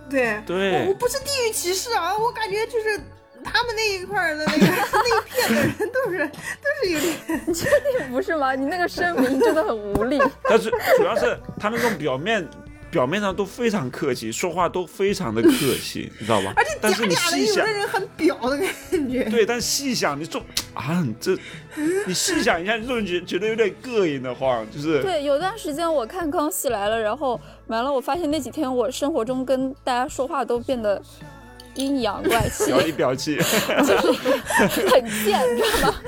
[0.09, 2.99] 对对我我不是地域歧视啊，我感觉就是
[3.43, 6.27] 他们那一块的那个那一片的人都是
[6.59, 8.53] 都是有点你确定不是吗？
[8.55, 10.19] 你那个声明真的很无力。
[10.43, 12.45] 但是主要是他那种表面
[12.91, 15.49] 表面上都非常客气，说话都非常的客
[15.83, 16.53] 气， 你知道吧？
[16.55, 19.23] 而且但是你细想有的，人很表的感觉。
[19.29, 20.39] 对，但细想，你就
[20.73, 21.37] 啊，你这
[22.07, 31.01] 你细想一下，你就觉觉得有点膈应的慌，就是对，有段时间我看《康熙来了》，然后完了，我发现那几天我生活中跟大家说话都变得
[31.75, 33.37] 阴阳怪气，表里表气。
[33.85, 33.97] 就
[34.67, 35.99] 是很贱，你知道吗？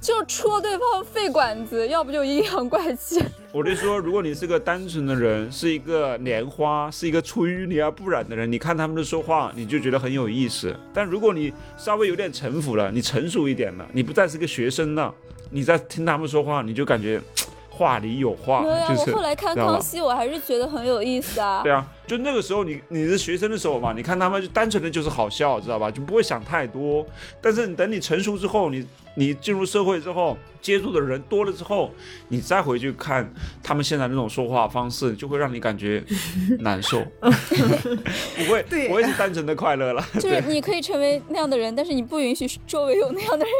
[0.00, 3.22] 就戳对方肺管子，要不就阴阳怪气。
[3.52, 10.74] 我就说，如果你是个单纯的人，是一个莲花，是一个出淤泥而不染的人，你看他们的说话，你就觉得很有意思。
[10.94, 15.14] 但如果你稍微有点城府了，你成熟一点了，你不再是个学生了，
[15.50, 17.20] 你在听他们说话，你就感觉
[17.68, 21.70] 话里有话，没有呀，就是我后来看康熙，我还是觉得很有意思啊对。
[21.70, 25.90] 啊，就那个时候你你是学生的时候嘛，你看他们就单纯的就是好笑，知道吧？
[25.90, 27.06] 就不会想太多。
[27.42, 31.90] 但是你等你成熟之后，你你进入社会之后，接触的人多了之后，
[32.28, 36.02] 你再回去看他们现在那种说话方式，就会让你感觉
[36.60, 40.04] 难受， 不会对不会是单纯的快乐了。
[40.14, 43.54] 就是你可以成为那样的人，但是你不允许周围有那样的人。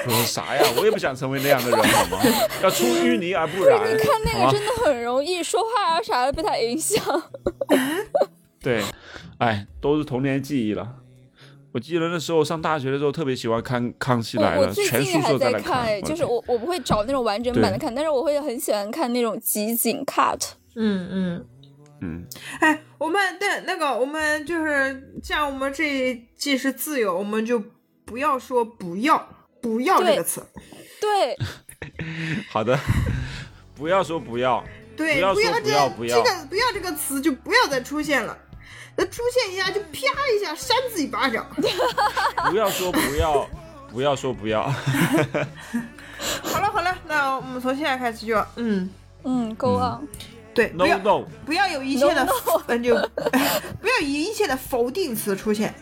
[0.06, 0.62] 我说啥呀？
[0.78, 2.20] 我也不想成为那样的人，好吗？
[2.62, 3.80] 要出淤泥而不染。
[3.80, 7.02] 你看那个真的很容易说话啊啥的被他影响。
[8.62, 8.84] 对，
[9.40, 10.96] 哎，都是童年记忆了。
[11.74, 20.40] 我记得那时候上大学的时候，特别喜欢看《康熙来了全近还宿舍在看，哎，我就是我我不会找那种完整版的看，但是我会很喜欢看那种集锦 cut。
[20.76, 21.46] 嗯嗯。
[22.06, 22.28] 嗯，
[22.60, 27.64] 哎，我们对那个，我们就是像我们这一季是自由，我们就
[28.04, 29.26] 不要说不要
[29.62, 30.46] 不要这个词，
[31.00, 31.38] 对，
[32.52, 32.78] 好的，
[33.74, 34.62] 不要说不要，
[34.98, 38.38] 对，不要这不要不要这个不要这个词就不要再出现了，
[38.96, 40.00] 那出现一下就啪
[40.36, 41.46] 一下扇自己巴掌。
[42.50, 43.50] 不要说不要，
[43.92, 44.64] 不要说不要。
[46.44, 48.90] 好了好了，那我们从现在开始就要嗯
[49.24, 50.08] 嗯，Go 嗯 on，
[50.54, 52.94] 对，不 no 要 no，不要有一切的 No, no 嗯就
[53.82, 55.74] 不要有一切的否定词出现，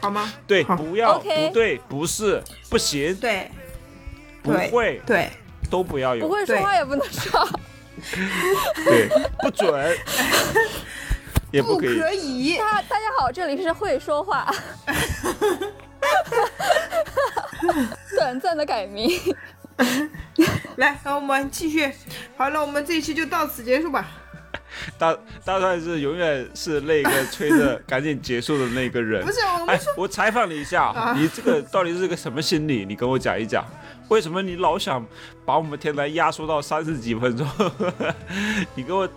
[0.00, 0.32] 好吗？
[0.46, 3.50] 对，不要，OK 不对，不是，不行，对
[4.42, 5.30] 不会，对，
[5.70, 7.48] 都不要有，不会说话也不能说。
[8.84, 9.96] 对，不准，
[11.54, 12.00] 也不不可以。
[12.00, 12.56] 可以。
[12.58, 14.52] 大大家好，这里是会说话，
[18.18, 19.08] 短暂的改名。
[20.76, 21.92] 来，那我们继续。
[22.36, 24.08] 好了，我们这一期就到此结束吧。
[24.98, 29.30] 大大帅是永远是那个催着赶紧结束的那个人不。
[29.30, 32.84] 是我哎们说，，我采访你一下，啊你这个到底是个什么心理？
[32.84, 33.64] 你跟我讲一讲，
[34.08, 35.06] 为什么你老想
[35.46, 37.46] 把我们天台压缩到三十几分钟？
[38.74, 39.08] 你给我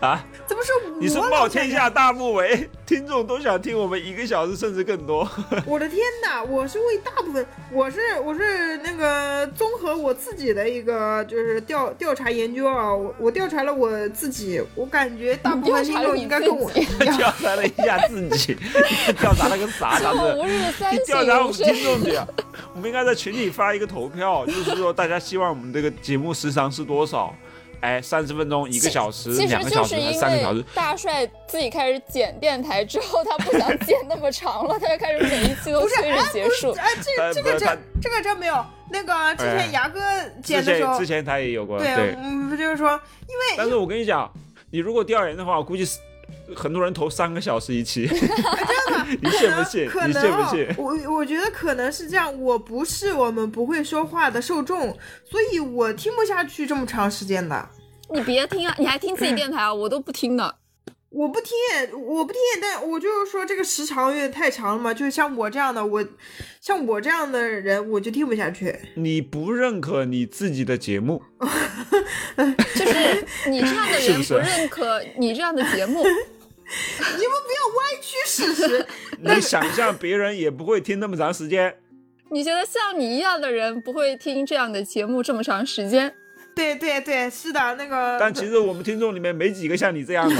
[0.00, 5.28] 啊，怎么是我你是老冒天下大不韪，听众都想听我们一个小时甚至更多。
[5.66, 6.40] 我的天哪！
[6.44, 17.16] 我是为大部分，我是我是那个综合我自己的一个就是调调查研究啊，我我调查了我自己，我感觉大部分听众应该跟我一样。
[17.16, 18.56] 调查了一下自己，
[19.18, 19.98] 调查了个啥？
[19.98, 21.82] 他就是吾日三你调查我们听。
[21.82, 22.26] 众去啊！
[22.74, 27.34] 我们应该在群里发一个投票，就是说大家希望我们这个节目时长是多少？
[27.80, 30.64] 哎，三十分钟、一个小时、其实两个小时还是就是因三个小时为？
[30.74, 36.72] 大帅自己开始剪电台之后，他不想剪那么长了，他就开始每一期都催哎，着结束。
[36.72, 38.64] 哎，这个这个呃不是他真这个真没有。
[38.90, 40.00] 那个之哎前牙哥
[40.42, 42.16] 剪的时候之，前他也有过，对，
[42.48, 42.90] 不就是说，
[43.28, 44.32] 因为但是我跟你讲，
[44.70, 45.98] 你如果调研的话，我估计是
[46.54, 48.08] 很多人投三个小时一期，
[49.22, 49.84] 你信不信？
[49.84, 50.74] 你可能啊信不信？
[50.76, 54.96] 我我觉得可能是这样，我不是我们不会说话的受众，
[55.30, 57.68] 所以我听不下去这么长时间的。
[58.12, 59.74] 你别听啊，你还听自己电台啊？
[59.74, 60.56] 我都不听的。
[61.10, 61.52] 我不听，
[62.06, 66.06] 我不听，但我就是说这个时长有点太长了嘛，就是像我这样的，我
[66.60, 68.78] 像我这样的人，我就听不下去。
[68.94, 71.22] 你不认可你自己的节目，
[72.76, 76.04] 就是你这样的人不认可你这样的节目，
[77.16, 78.86] 你们不要歪曲事实。
[79.20, 81.74] 你想象别人也不会听那么长时间。
[82.30, 86.14] 你觉得像你一样的人不会听这样的节目这么长时间？
[86.54, 88.18] 对对对，是的，那个。
[88.20, 90.36] 但其实我们听众里面没几个像你这样的。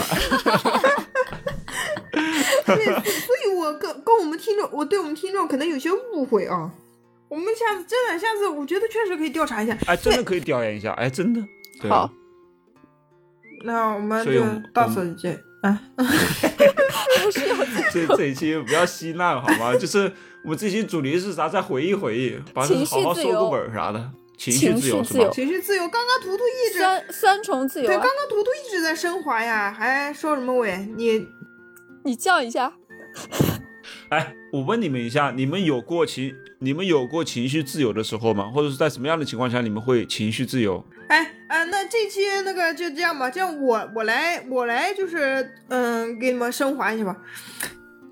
[2.67, 6.71] 对，所以我跟跟我们听众，我对我们听众可能有些误会啊。
[7.29, 9.77] 我们下次真的，下次我觉得确实可以调查一下。
[9.87, 11.41] 哎，真的可以调研一下，哎，真的。
[11.81, 12.11] 对好，
[13.65, 15.83] 那我们就所以我们到此结啊。
[15.97, 17.41] 不 是
[17.93, 19.77] 这这一期不要稀烂好吗？
[19.77, 20.13] 就是
[20.45, 21.49] 我们这期主题是啥？
[21.49, 24.11] 再回忆回忆，把情绪好好收个本儿啥的。
[24.37, 25.31] 情绪自由是吧绪自由？
[25.33, 28.09] 情绪自由，刚刚图图一直三三重自由对，啊刚！
[28.09, 31.27] 刚图图一直在升华呀，还说什么喂你？
[32.05, 32.73] 你叫一下。
[34.11, 38.49] 哎，我问你们一下，你们有过情，你们有过情绪自由的时候吗？
[38.55, 40.85] 或者是在什么样的情况下你们会情绪自由？
[41.09, 47.17] 哎啊、那这期那个就这样吧，这样我我来我来就是嗯，给你们升华一下吧，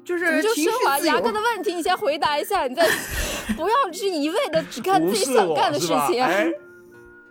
[0.04, 2.86] 就是你就情绪升华牙哥的问题，你先回答一下，你再
[3.56, 5.88] 不要是一味的只干自己想干的事？
[6.08, 6.24] 情。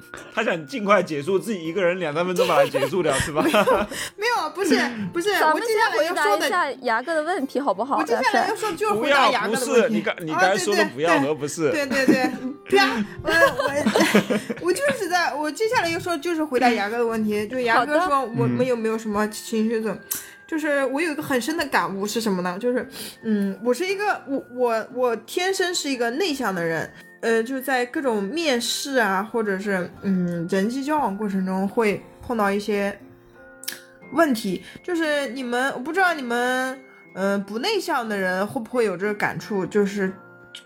[0.34, 3.42] 他想尽快结束，自己一个人两三分钟把它结束掉，是吧？
[4.16, 4.76] 没有，不是
[5.12, 7.98] 不是，我接下来回答要说的，一下牙哥的问题好不好？
[7.98, 9.96] 我接下来要，说就是回答要，不是牙哥的问题。
[9.96, 12.32] 你刚你啊刚才说的对不要对和不是，对对对，
[12.78, 13.04] 啪！
[13.24, 19.98] 我我我就是在我接下来要说就是回答牙哥的问题，就牙哥说我嗯们有没有什么情绪总？
[20.48, 22.56] 就是我有一个很深的感悟是什么呢？
[22.60, 22.88] 就是
[23.24, 26.88] 嗯，我是一个我我我天生是一个内向的人，
[27.26, 32.96] 呃，就在各种面试啊，或者是嗯人际交往过程中会碰到一些
[34.12, 36.80] 问题，就是你们我不知道你们
[37.16, 40.14] 嗯、不内向的人会不会有这个感触，就是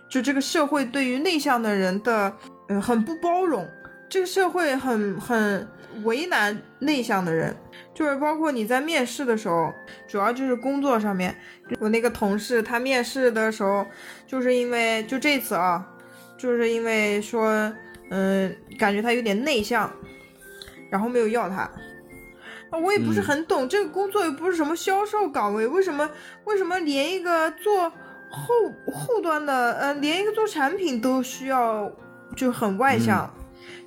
[0.09, 2.33] 就这个社会对于内向的人的
[2.67, 3.65] 嗯很不包容，
[4.09, 5.65] 这个社会很很
[6.03, 7.55] 为难内向的人。
[7.93, 9.73] 就是包括你在面试的时候，
[10.09, 11.33] 主要就是工作上面，
[11.79, 13.85] 我那个同事他面试的时候，
[14.27, 15.85] 就是因为就这次啊，
[16.39, 17.71] 就是因为说，
[18.09, 19.91] 嗯，感觉他有点内向，
[20.89, 21.69] 然后没有要他。
[22.71, 26.09] 啊我也不是嗯很懂，这个工作又不是什么销售岗位，为什么
[26.45, 27.89] 为什么连一个做
[28.29, 31.91] 后后端的，呃，连一个做产品都需要
[32.35, 33.29] 就很外向？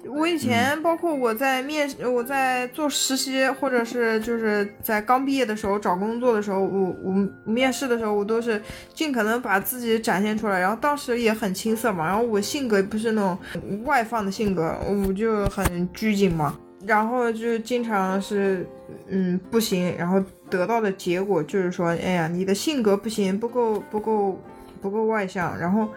[0.09, 8.61] 我以前包括我在面试，我在做实习，或者是就是在刚毕业的时候找工作的时候，我我面试的时候，我都是
[8.93, 10.59] 尽可能把自己展现出来。
[10.59, 14.77] 然后当时也很青涩嘛，然后我性格不是那种外放的性格，
[15.07, 16.59] 我就很拘谨嘛。
[16.85, 18.67] 然后就经常是，
[19.07, 24.43] 嗯，不行，然后得到的结果就是说，哎呀，你的性格不行，不够不够
[24.81, 25.57] 不够外向。
[25.57, 25.89] 然后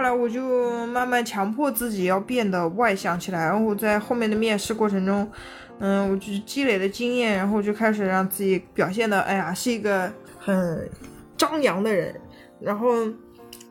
[0.00, 5.30] 后来我就慢慢强迫自己要变得外向起来，然后在后面的面试过程中，
[5.78, 10.88] 嗯，我就积累了经验，然后就开始让自己表现的，哎呀，是一个很
[11.36, 12.18] 张扬的人，
[12.62, 12.88] 然后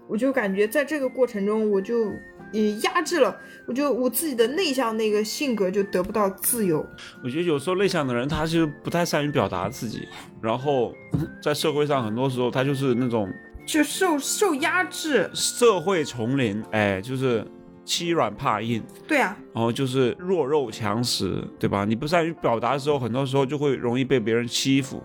[0.08, 2.12] 我就感觉在这个过程中，我就
[2.52, 6.86] 也压制了，我就我自己的内向那个性格就得不到自由。
[7.24, 10.08] 我觉得有时候内向的人他就不太善于表达自己，
[10.40, 10.94] 然后
[11.42, 13.28] 在社会上很多时候他就是那种
[13.70, 17.46] 就受受压制，社会丛林，哎，就是
[17.86, 21.86] 欺软怕硬，对啊，然后就是弱肉强食，对吧？
[21.86, 25.04] 你不善于表达的时候，很多时候就会容易被别人欺负。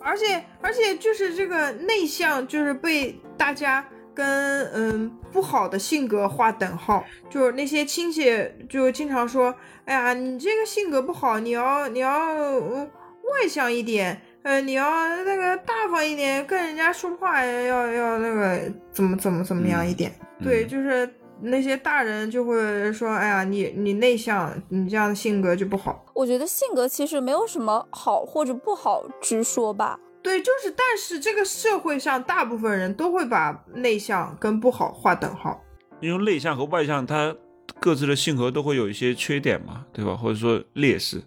[0.00, 8.32] 而且而且就是这个内向，就是被大家跟嗯不好的性格划等号，就是那些亲戚
[8.66, 9.54] 就经常说，
[9.84, 12.90] 哎呀，你这个性格不好，你要你要、嗯
[13.26, 14.88] 外向一点，呃，你要
[15.24, 20.16] 那个大方一点，跟人家说话要要那个怎么怎么怎么样一点。
[20.40, 26.06] 对，嗯就是那些大人就会说，哎呀，你你内向，你这样的性格就不好。
[26.14, 29.98] 我觉得性格其实没有什么好或者不好直说吧。
[30.22, 35.60] 对，就是，但是这个社会上大部分人都会把内向跟不好划等号。
[36.00, 37.34] 因为内向和外向，他
[37.80, 40.14] 各自的性格都会有一些缺点嘛，对吧？
[40.14, 41.20] 或者说劣势。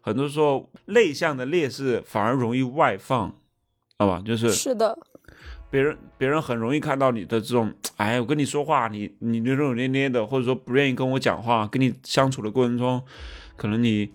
[0.00, 3.34] 很多时候，内向的劣势反而容易外放，知
[3.98, 4.22] 道吧？
[4.24, 4.98] 就是是的，
[5.70, 13.02] 别人别人很容易看到你的这种，哎，我跟你说话，你你扭扭捏捏的，或者说不愿意跟我讲话，跟你相处的过程中，
[13.56, 14.10] 可能你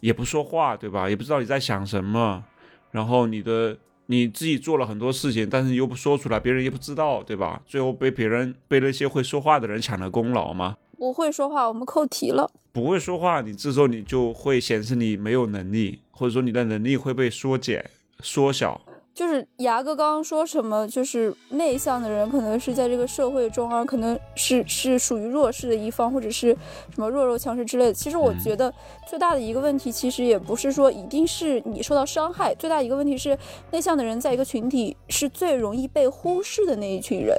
[0.00, 1.08] 也不说话，对吧？
[1.08, 2.44] 也不知道你在想什么，
[2.90, 7.62] 然后你的你自己做了很多事情，但是你又不说出来，别人也不知道，对吧？
[7.64, 10.76] 最后被别人被那些会说话的人抢了功劳嘛。
[10.98, 12.50] 不会说话，我们扣题了。
[12.72, 17.88] 不会说话，你这时候你就会显示你没有能力，或者说你的能力会被缩减、
[18.20, 18.80] 缩小。
[19.14, 26.56] 就是牙哥刚刚说什么，就是内向的人可能是在这个社会中啊，可能是是属于弱势的一方，或者是
[26.94, 27.92] 什么弱肉强食之类的。
[27.92, 28.72] 其实我嗯觉得
[29.08, 33.36] 最大的一个问题，其实也不是说一定是你受到伤害，最大一个问题是
[33.72, 37.36] 内向的人在一个群体是最容易被忽视的那一群人，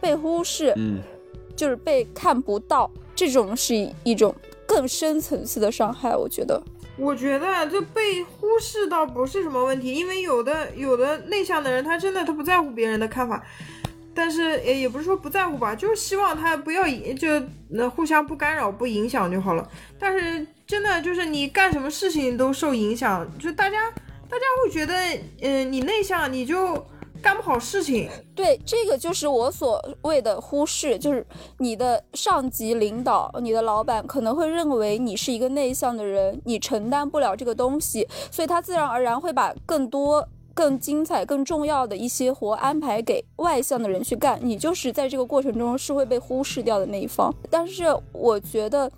[0.00, 1.00] 被忽视，嗯，
[1.56, 4.34] 就是被看不到，这种是一种
[4.66, 6.62] 更深层次的伤害，我觉得。
[6.98, 13.44] 我觉得这被忽视倒不是什么问题，因为有的有的内向的人，他真的他不在乎别人的看法，
[14.14, 16.84] 但是也也不是说不在乎吧，就是希望他不要
[17.18, 17.28] 就
[17.68, 19.68] 那互相不干扰、不影响就好了。
[19.98, 23.90] 但是真的就是你干什么事情都受影响，就大家
[24.26, 24.94] 大家会觉得，
[25.42, 26.82] 嗯、你内向你就
[27.22, 28.08] 干不好事情。
[28.34, 31.26] 对，这个就是我所谓的忽视，就是
[31.58, 47.34] 你的上级领导、你的老板可能会认为你是一个内向的人，你承担不了这个东西，所以他自然而然会把更多、更精彩、更重要的一些活安排给外向的人去干，你就是在这个过程中是会被忽视掉的那一方。
[47.50, 48.90] 但是我觉得，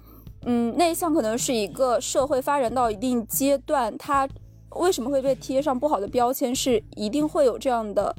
[0.45, 4.29] 嗯，内向可能是一个社会发展到一定阶段，它
[4.77, 8.15] 为什么会被贴上不好的标签，是一定会有这样的。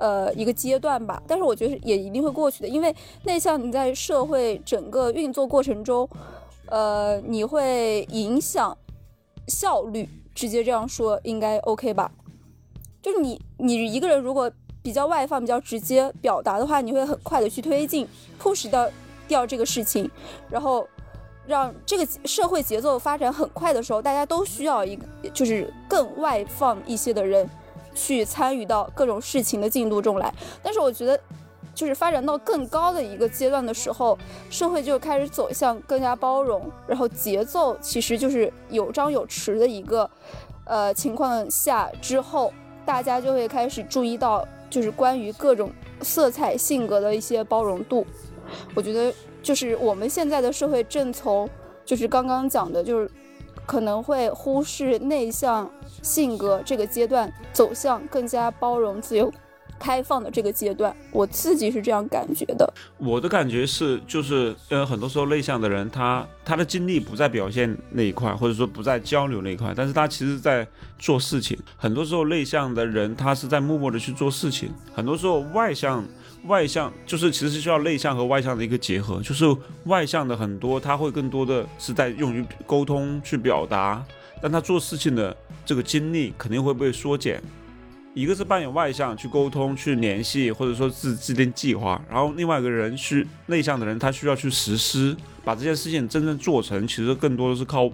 [0.00, 6.08] 呃一个阶段吧，但是我觉得也一定会过去的，因为内向你在社会整个运作过程中，
[6.66, 8.78] 呃，你会影响
[9.48, 12.12] 效率，直接这样说应该 OK 吧？
[13.02, 14.48] 就是你你一个人如果
[14.84, 18.06] 比较外放、比较直接表达的话，你会很快的去推进
[18.40, 18.88] push 掉
[19.26, 20.08] 掉这个事情，
[20.48, 20.86] 然后
[21.48, 27.48] 让这个社会节奏发展很快的时候，大家都需要一个就是更外放一些的人。
[27.94, 30.32] 去参与到各种事情的进度中来，
[30.62, 31.18] 但是我觉得，
[31.74, 34.16] 就是发展到更高的一个阶段的时候，
[34.48, 40.08] 社会就开始走向更加包容，然后节奏其实就是有张有弛的一个
[40.64, 42.52] 呃情况下之后，
[42.86, 45.68] 大家就会开始注意到，就是关于各种
[46.00, 48.06] 色彩性格的一些包容度。
[48.76, 49.12] 我觉得
[49.42, 51.48] 就是我们现在的社会正从
[51.84, 53.10] 就是刚刚讲的，就是
[53.66, 55.70] 可能会忽视内向。
[56.00, 59.32] 性格这个阶段走向更加包容、自由、
[59.80, 62.72] 开放的这个阶段，我自己是这样感觉的。
[62.98, 70.66] 我的感觉是，就是呃，很多时候内向的人，他他的精力不在表现那一块，或者说不在交流那一块，但是他其实在
[71.00, 71.58] 做事情。
[71.76, 74.70] 很多时候内向的人，他是在默默的去做事情。
[74.94, 76.04] 很多时候外向，
[76.48, 79.44] 外向就是其实需要内向和外向的一个结合，就是
[79.84, 84.02] 外向的很多，他会更多的是在用于沟通去表达，
[84.42, 87.40] 但他做事情的这个精力肯定会被缩减。
[88.14, 97.88] 一个是扮演外向去沟通、去联系，或者说制制定计划，然后另外一个人是内向的人，他需要去实施，把这件事情真正做成，其实更多的是靠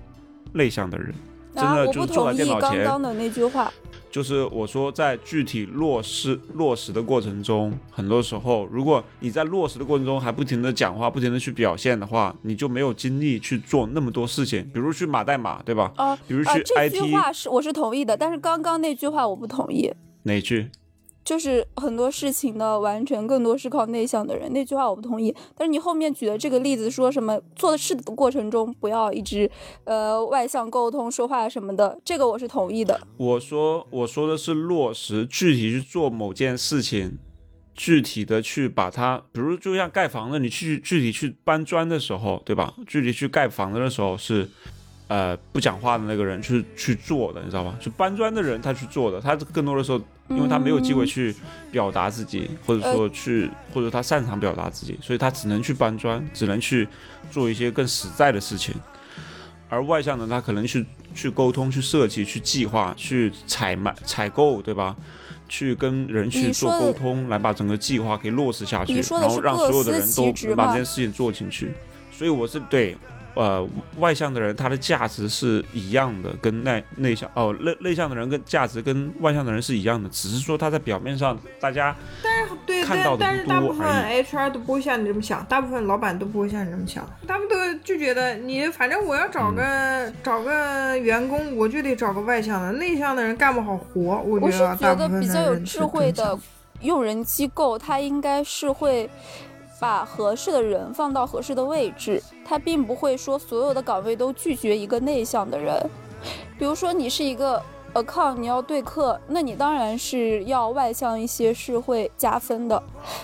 [0.52, 1.12] 内向的人，
[1.54, 3.70] 真，的就是坐在电脑前，刚的那句话。
[4.14, 15.92] 就是我说在具体落实落实的过程中，很多时候，如果你在落实的过程中还不停的讲话，不停的去表现的话，你就没有精力去做那么多事情，比如去码代码，对吧？
[15.96, 19.92] 啊比如去啊，这 IT 句话是我是同意的，但是刚刚那句话我不同意。
[20.22, 20.70] 哪句？
[21.24, 25.34] 就是很多事情的完成更多是靠内向的人，那句话我不同意。
[25.56, 29.50] 但是你后面举的这个例子，说什么做的事的过程中不要一直
[29.84, 33.00] 呃外向沟通、说话什么的，这个我是同意的。
[33.16, 37.18] 我说我说的是落实，具体去做某件事情，
[37.74, 42.74] 具体的去把它，比如就像盖房子，你去具体去搬砖的时候，对吧？
[42.86, 44.46] 具体去盖房子的时候是，
[45.08, 47.74] 呃，不讲话的那个人去去做的，你知道吧？
[47.80, 51.34] 就搬砖的人他去做的，他更多的时候，因为他没有机会去
[51.70, 56.88] 表达自己，或者说去，或者他擅长表达自己，所以他只能去搬砖，只能去
[57.30, 58.74] 做一些更实在的事情。
[59.68, 64.96] 而外向的他可能去去沟通、去设计、去计划、去采买、采购，对吧？
[65.46, 71.70] 去跟人去做沟通，来把整个计划给落实下去，然后让所有的人都能把这件事情做进去。
[72.10, 72.96] 所以我是对，
[73.34, 73.66] 呃，
[73.98, 81.94] 外向的人他的价值是一样的，跟内内向哦内内向的人跟价值跟外向的人是一样的，只是说他在表面上大家
[82.66, 87.54] 对，看到的但但是大部分 HR 都不会像你这么想，大部分老板都不会像你这么想，他们都
[87.84, 94.00] 就觉得你反正我要找个、嗯找个员工，我就得找个外向的，内向的人干不好活。
[94.00, 96.38] 我我是觉得比较有智慧的
[96.80, 99.08] 用人机构，他应该是会
[99.80, 105.78] 把合适的人放到合适的位置，他并不会说所有的岗位都拒绝一个内向的人。
[106.58, 107.62] 比如说你是一个
[107.92, 112.82] account，你要对客，那你当然是要外向一些，是会加分的。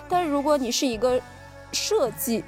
[0.09, 1.21] 但如果你是一个
[1.73, 2.45] 设计，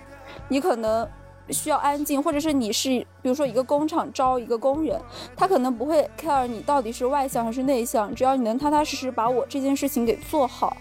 [0.49, 1.09] 你可能
[1.49, 2.89] 需要安静，或者是你是
[3.23, 5.01] 比如说一个工厂招一个工人，
[5.37, 10.77] 他可能不会 care 你到底是外向还是内向，只要你能踏踏实实把我这件事情给做好。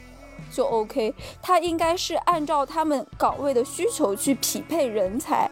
[0.52, 5.50] 就 OK，他应该是按照他们岗位的需求去匹配人才，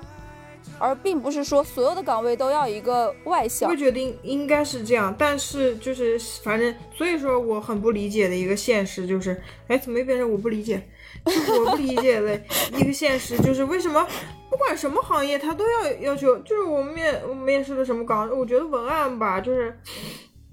[0.78, 3.76] 而并不是说所有的岗位都要一个外向我。
[3.76, 10.88] 觉得应应该是这样，但是就是反正，所以说我很不理解的一个现实就是，哎，怎么又变成我不理解？
[11.26, 12.40] 就是我不理解的
[12.78, 14.06] 一个现实就是为什么
[14.50, 19.78] 不管什么行业，他都要要求，就是我面我面试的什么岗，我觉得文案吧，就是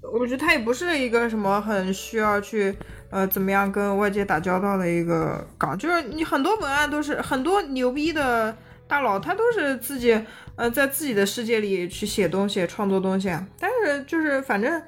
[0.01, 2.75] 我觉得他也不是一个什么很需要去
[3.09, 8.55] 呃怎么样跟外界打交道的一个岗，就是你很多文案都是很多牛逼的
[8.87, 10.19] 大佬，他都是自己
[10.55, 13.29] 呃在自己的世界里去写东西、创作东西，
[13.59, 14.81] 但是就是反正。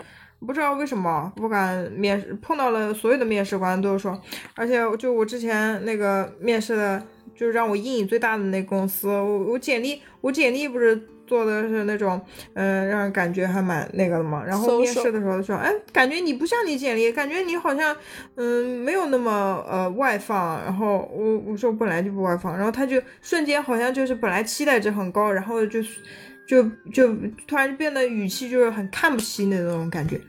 [0.47, 4.17] 不知道为什么不敢面，碰到了所有的面试官都说，
[4.55, 7.03] 而且就我之前那个面试的，
[7.35, 10.95] 就是让我阴影最大的那公司，我我简历我简历不是
[11.29, 12.19] 做的是那种，
[12.55, 14.43] 嗯、让人感觉还蛮那个的嘛。
[14.43, 17.95] 然后面试的时候说，哎，感觉你不像你简历，感觉你好像
[18.35, 20.59] 嗯没有那么呃外放。
[20.63, 25.83] 然后我我说我本来就不外放，然后他就瞬间好像就是本来期待值很高，然后就
[26.47, 27.15] 就就
[27.47, 30.19] 突然就变得语气就是很看不起你的那种感觉。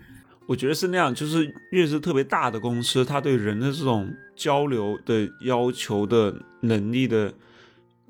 [0.46, 7.32] 我觉得是那样，就是越是特别大的公司，他对人的这种交流的要求的能力的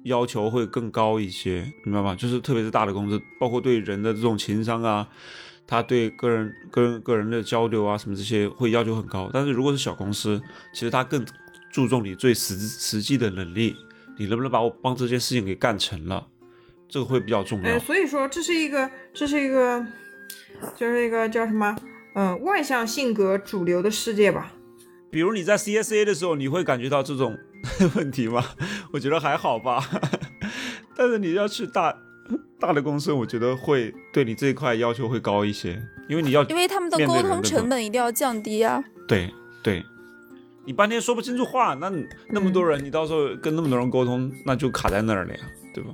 [0.05, 2.14] 要求会更高一些，明白吗？
[2.14, 5.07] 就是特别是大的公司，包括对人的这种情商啊，
[5.66, 9.30] 他对个人跟个人的交流啊什么这些会要求很高。
[9.32, 10.40] 但是如果是小公司，
[10.72, 11.24] 其实他更
[11.70, 13.76] 注重你最实实际的能力，
[14.18, 16.26] 你能不能把我帮这件事情给干成了，
[16.88, 17.68] 这个会比较重要。
[17.70, 19.86] 哎，所以说这是一个，这是一个，
[20.76, 21.76] 就是一个叫什么，
[22.14, 24.53] 嗯、外向性格主流的世界吧。
[25.11, 27.36] 比如你在 CSA 的时候，你会感觉到这种
[27.96, 28.44] 问题吗？
[28.92, 29.82] 我觉得还好吧。
[30.96, 31.96] 但是你要去大
[32.58, 38.82] 大的公司，我觉得会对你这一块要求会高一些，因为你要因为他们的沟通成本一定要降低啊。
[39.08, 39.32] 对
[39.62, 39.84] 对，
[40.64, 41.90] 你半天说不清楚话，那
[42.28, 45.40] 那么多人，你到时候跟那么多人沟通，那就卡在那儿了呀，
[45.74, 45.90] 对吧？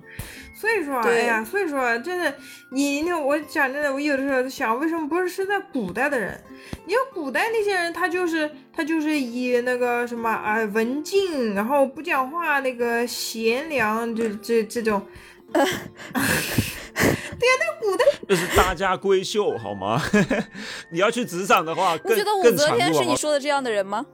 [0.58, 2.34] 所以说，哎对呀，所以说，真的，
[2.70, 6.40] 你那我讲真的，我有的时候想，为什么不是是在古代的人？
[6.86, 15.06] 你要古代那些人，他就是他就是以那个什么啊文静，然后不讲话，那个贤良，就这这种。
[15.52, 20.00] 对呀，那古代， 就是大家闺秀好吗？
[20.90, 23.04] 你要去职场的话，你觉得武则天是？
[23.04, 24.04] 你说的这样的人吗？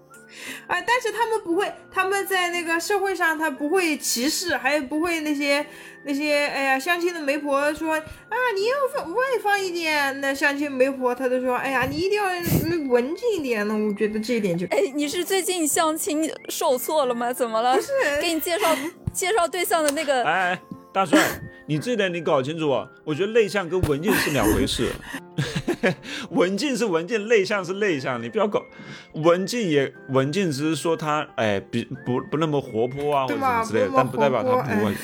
[0.67, 5.65] 哎，但是他们不会，他们在那个社会上，他不会歧视，还不会那些
[6.05, 13.75] 那些，哎呀，相亲的媒婆说啊，你要放外放一点，那相亲媒婆他都说，哎呀，你一定要嗯文静一点那。
[13.75, 17.33] 我觉得这一点就，哎，你是最近相亲受挫了吗？
[17.33, 17.75] 怎么了？
[17.75, 17.89] 不是
[18.21, 18.77] 给你介绍
[19.13, 20.23] 介绍对象的那个，
[20.93, 21.19] 大帅，
[21.67, 22.87] 你这点你搞清楚啊！
[23.05, 24.91] 我觉得内向跟文静是两回事。
[26.31, 28.63] 文静是文静，内向是内向，你不要搞
[29.15, 34.95] 文静也文静，只是说他哎比不不那么活泼啊或者什么之类的，但不代表他活泼不会。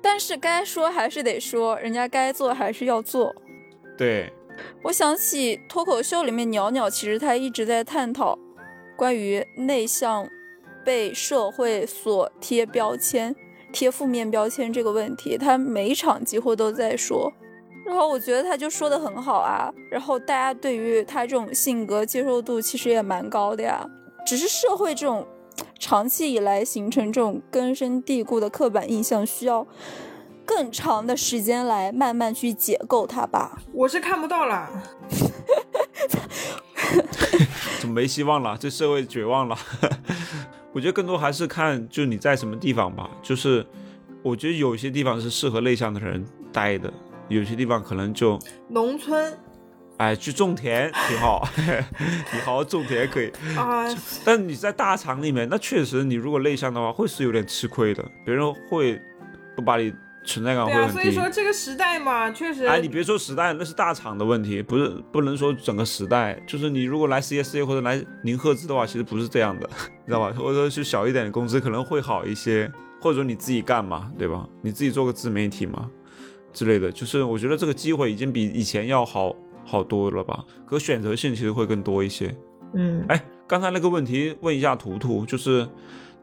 [0.00, 3.34] 但是该说还是得说，人家该做还是要做。
[3.98, 4.32] 对，
[4.82, 8.38] 我想起脱口秀里面鸟鸟，其实他一直在探讨
[8.96, 10.28] 关于内向
[10.84, 13.34] 被社会所贴标签、
[13.74, 17.30] 贴负面标签这个问题，他每一场几乎都在说。
[17.84, 23.86] 然后我觉得他就说的很好啊，然后大家对于他这种性格接受度其实也蛮高的呀，
[24.24, 25.26] 只是社会这种
[25.78, 29.66] 长期以来形成这种根深蒂固的刻板印象，需要
[30.46, 33.58] 更长的时间来慢慢去解构它吧。
[33.72, 34.70] 我是看不到了。
[37.82, 39.58] 就没希望了，这社会绝望了。
[40.74, 43.64] 我觉得更多还是看就你在什么地方吧，就是
[44.22, 46.92] 我觉得有些地方是适合内向的人待的，
[47.28, 49.32] 有些地方可能就农村
[49.98, 51.48] 哎去种田挺好，
[52.32, 53.30] 你好好种田可以。
[53.56, 53.86] 啊，
[54.24, 59.00] 但你在大厂里面，那确实你如果内向的话，会是有点吃亏的，别人会
[59.54, 59.94] 不把你
[60.24, 60.92] 存在感会很低。
[60.92, 66.40] 所以说这个时代嘛，确实，哎，你别说时代，那是大厂的问题，不是不能说整个时代。
[66.46, 69.68] 就是你如果来 CSA 或者来宁赫兹的话，其实不是这样的，
[70.04, 70.34] 你知道吧？
[70.36, 72.70] 或者说去小一点的公司可能会好一些，
[73.00, 74.48] 或者说你自己干嘛，对吧？
[74.62, 75.90] 你自己做个自媒体嘛
[76.52, 76.90] 之类的。
[76.90, 82.34] 就是我觉得这个机会已经比以前要好好多了吧，可选择性其实会更多一些。
[82.74, 85.68] 嗯，哎，刚才那个问题问一下图图，就是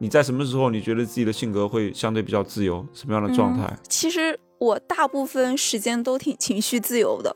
[0.02, 3.72] 你在什么时候你觉得自己的性格会相对比较自由，什么样的状态？
[3.88, 7.36] 其实我大部分时间都挺情绪自由的，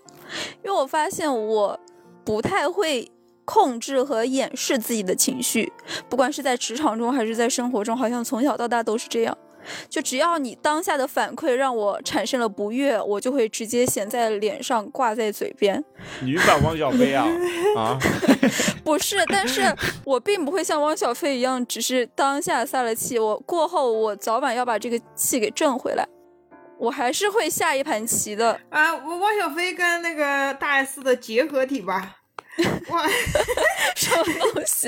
[0.63, 1.79] 因为我发现我
[2.23, 3.11] 不太会
[3.45, 5.71] 控制和掩饰自己的情绪，
[6.09, 9.37] 不管是在职场中还是在生活中，好像从小到大都是这样。
[9.89, 15.83] 就只要你当下的反馈让我产生了不悦，我就会直接写在脸上，挂在嘴边。
[16.21, 17.25] 女版汪小菲啊
[17.77, 17.99] 啊！
[18.83, 19.61] 不是，但是
[20.03, 26.07] 我并不会像汪小菲一样，只是当下撒了气，我过后我早晚要把这个气给挣回来，
[26.77, 28.59] 我还是会下一盘棋的。
[28.69, 32.17] 啊，我汪小菲跟那个大 S 的结合体吧，
[32.89, 33.07] 哇，
[33.95, 34.87] 什么东西？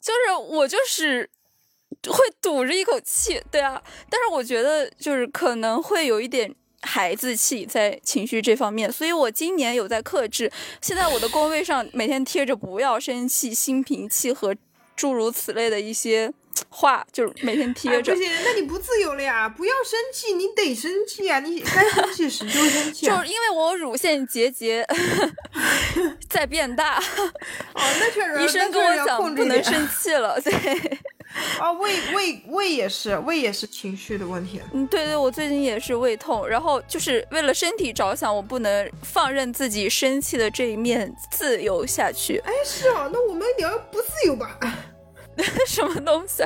[0.00, 1.28] 就是我就是
[2.10, 3.80] 会堵着一口气，对啊。
[4.10, 10.50] 但是我觉得就是可能会有一点孩子气在情绪这方面，所以我今年有在克制。
[10.80, 14.54] 现在我的工位上每天贴着“不要生气”“心平气和”
[14.96, 16.32] 诸如此类的一些
[16.68, 18.20] 话，就是每天哎贴着不。
[18.20, 19.48] 行，那你不自由了呀！
[19.48, 21.40] 不要生气，你得生气啊！
[21.40, 23.16] 你该生气时就生气、啊。
[23.16, 24.86] 就是因为我乳腺结节
[26.28, 27.02] 在变大，哦，
[27.74, 30.52] 那确实，医生跟我讲不能生气了，对。
[31.58, 34.60] 啊，胃胃胃也是，胃也是情绪的问题。
[34.72, 42.38] 嗯，对对，我最近也是胃痛，然后就是为了身体着想，我不能放任自己生气的这一面自由下去。
[42.44, 44.58] 哎，是啊，那我们聊不自由吧？
[45.66, 46.44] 什么东西？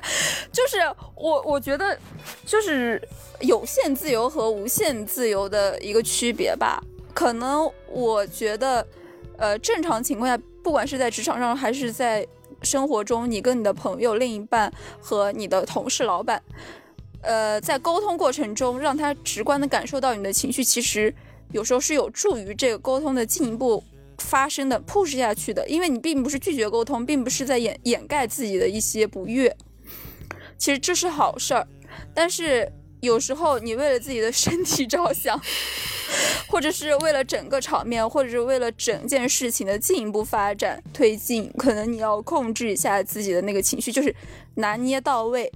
[0.52, 0.78] 就是
[1.16, 1.98] 我，我觉得
[2.44, 3.02] 就是
[3.40, 6.80] 有限自由和无限自由的一个区别吧。
[7.12, 8.86] 可能我觉得，
[9.38, 12.24] 呃，正常情况下，不管是在职场上还是在
[12.62, 16.42] 生活中，你跟你的朋友、另一半和你的同事、老板，
[17.22, 21.14] 呃，在沟通过程中，让他直观的感受到你的情绪，其实
[21.52, 23.82] 有时候是有助于这个沟通的进一步
[24.18, 29.54] 发生的 push 下去的，因为你并不是拒绝沟通，并不是在掩掩盖自己的一些不悦，
[30.56, 31.66] 其实这是好事儿，
[32.14, 32.70] 但是
[33.06, 35.40] 有时候你为了自己的身体着想，
[36.46, 44.14] 或者是为了整个场面，或者是为了整件事情的进一步发展推进，可能你要控制一下自己的那个情绪，就是
[44.56, 45.50] 拿捏到位。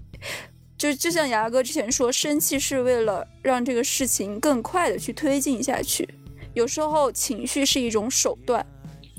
[0.79, 6.09] 就就像牙哥之前说，生气是为了让这个事情更快的去推进下去。
[6.55, 8.65] 有时候情绪是一种手段，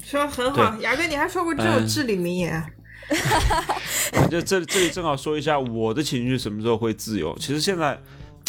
[0.04, 2.64] 说很好，牙哥，你还说过这种至理名言。
[4.14, 7.38] 我 就这这里正好说一下我的情绪什么时候会自由。
[7.38, 8.00] 其实现在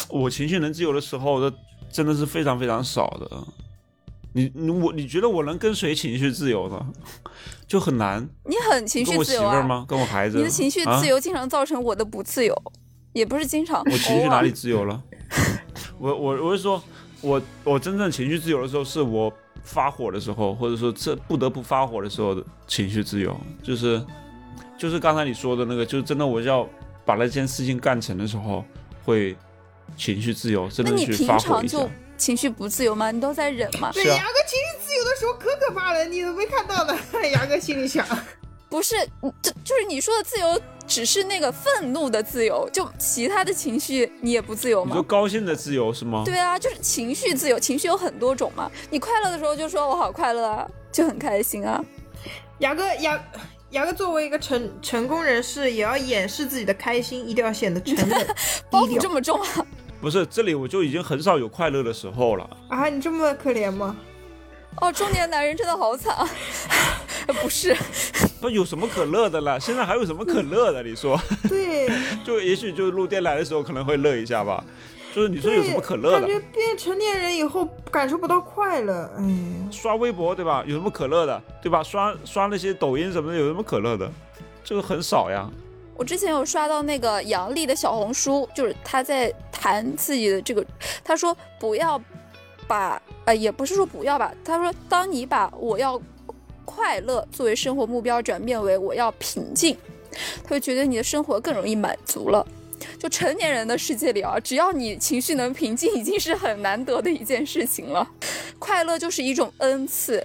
[0.09, 1.53] 我情绪能自由的时候，的
[1.91, 3.43] 真的是非常非常少的。
[4.35, 6.85] 你你我你觉得我能跟谁情绪自由呢？
[7.67, 8.27] 就很难。
[8.45, 9.51] 你很情绪自由啊。
[9.51, 9.85] 媳妇儿吗？
[9.87, 10.37] 跟我孩子？
[10.37, 12.55] 你的情绪啊自由经常造成我的不自由，
[13.13, 13.83] 也不是经常。
[13.85, 15.03] 我情绪哪里自由了？
[15.99, 16.81] 我我我是说，
[17.21, 19.31] 我我真正情绪自由的时候，是我
[19.63, 24.03] 发火的时候，或者说这不得不发火的时候的情绪自由，就是
[24.77, 26.67] 就是刚才你说的那个，就是真的我要
[27.05, 28.65] 把那件事情干成的时候，
[29.05, 29.35] 会
[29.97, 31.89] 情绪自由，真那你平的去发火一下常就。
[32.15, 33.11] 情绪不自由吗？
[33.11, 33.91] 你都在忍吗？
[33.91, 36.95] 对，牙哥情绪自由的时候可可怕了，你都没看到的。
[37.33, 38.05] 牙哥心里想，
[38.69, 45.03] 不是，你这就是你说的自由，只是那个愤怒的自由，就其他的情绪你也不自由你说？
[45.03, 46.21] 高兴的自由是吗？
[46.23, 48.71] 对啊，就是情绪自由，情绪有很多种嘛。
[48.89, 51.83] 你快乐的时候就说我好快乐啊，就很开心啊。
[52.59, 53.21] 牙哥牙
[53.71, 58.27] 牙哥作为一个成成功人士，也要掩饰自己的开心，一定要显得沉稳
[58.69, 59.65] 包袱低调这么重啊？
[60.03, 62.45] 不是，这里我就已经很少有快乐的时候了。
[62.67, 62.89] 啊！
[62.89, 63.95] 你这么可怜吗？
[64.81, 66.29] 哦，中年男人真的好惨啊！
[67.41, 67.73] 不是，
[68.41, 69.57] 不有什么可乐的了？
[69.57, 70.83] 现在还有什么可乐的？
[70.83, 71.87] 你说，对，
[72.25, 74.61] 就也许就录电台的时候可能会乐一下吧。
[75.15, 76.19] 就是你说有什么可乐的？
[76.19, 79.23] 感觉变成年人以后感受不到快乐，哎，
[79.71, 80.65] 刷微博对吧？
[80.67, 81.41] 有什么可乐的？
[81.61, 81.81] 对吧？
[81.81, 84.11] 刷刷那些抖音什么的，有什么可乐的？
[84.65, 85.49] 这个很少呀。
[86.03, 90.61] 我之前有刷到那个杨笠的小红书，就是他在谈自己的这个，
[91.01, 91.97] 他说不要
[92.67, 95.97] 把呃，也不是说不要吧，他说当你把我要
[96.65, 99.77] 快乐作为生活目标转变为我要平静，
[100.43, 102.45] 他会觉得你的生活更容易满足了。
[102.99, 108.05] 就成年人的世界里啊，只要你情绪能平静，已经是很难得的一件事情了。
[108.59, 110.21] 快乐就是一种恩赐，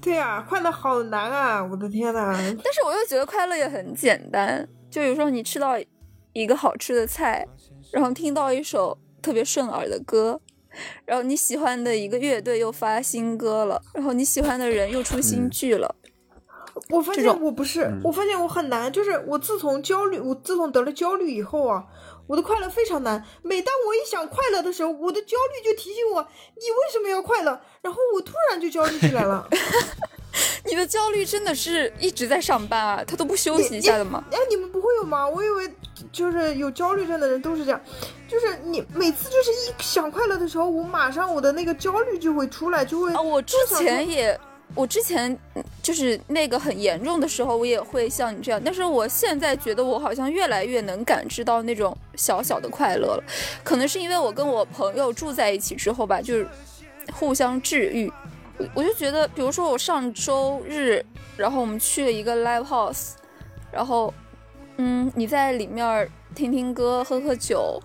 [0.00, 1.62] 对啊，快乐好难啊！
[1.62, 2.32] 我的天呐，
[2.64, 5.74] 但是我又觉得快乐也很简单，就有时候你吃到
[6.32, 7.44] 一个好吃的菜，
[7.90, 10.40] 然后听到一首特别顺耳的歌，
[11.04, 15.96] 然后你喜欢的一个乐队又发新歌了，然后你喜欢的人又出新剧了，
[16.90, 21.84] 我发现我不是，我发现我很难，就是我自从焦虑，我自从得了焦虑以后啊，
[22.28, 23.20] 我的快乐非常难。
[23.42, 27.60] 每当我一想快乐的时候，我的焦虑就提醒我，你为什么要快乐？
[27.82, 29.48] 然后我突然就焦虑起来了。
[30.66, 34.24] 你的焦虑真的是一直在上班啊，他都不休息一下的吗？
[34.32, 35.28] 哎，你们不会有吗？
[35.28, 35.70] 我以为
[36.10, 37.80] 就是有焦虑症的人都是这样，
[38.28, 44.38] 就是你每次就是一想快乐的时候，我马上我的那个焦虑就会出来，就会啊，我之前也，
[44.74, 53.24] 我之前嗯就是那个很严重的时候，我也会像你这样，但是我现在觉得我好像越来越能感知到那种小小的快乐了，
[53.62, 56.48] 可能是因为我跟我朋友住在一起之后吧，就是
[57.12, 58.10] 互相治愈。
[58.74, 61.04] 我就觉得，比如说我上周日，
[61.36, 63.12] 然后我们去了一个 live house，
[63.72, 64.12] 然后，
[64.76, 67.80] 嗯，你在里面听听歌、喝喝酒、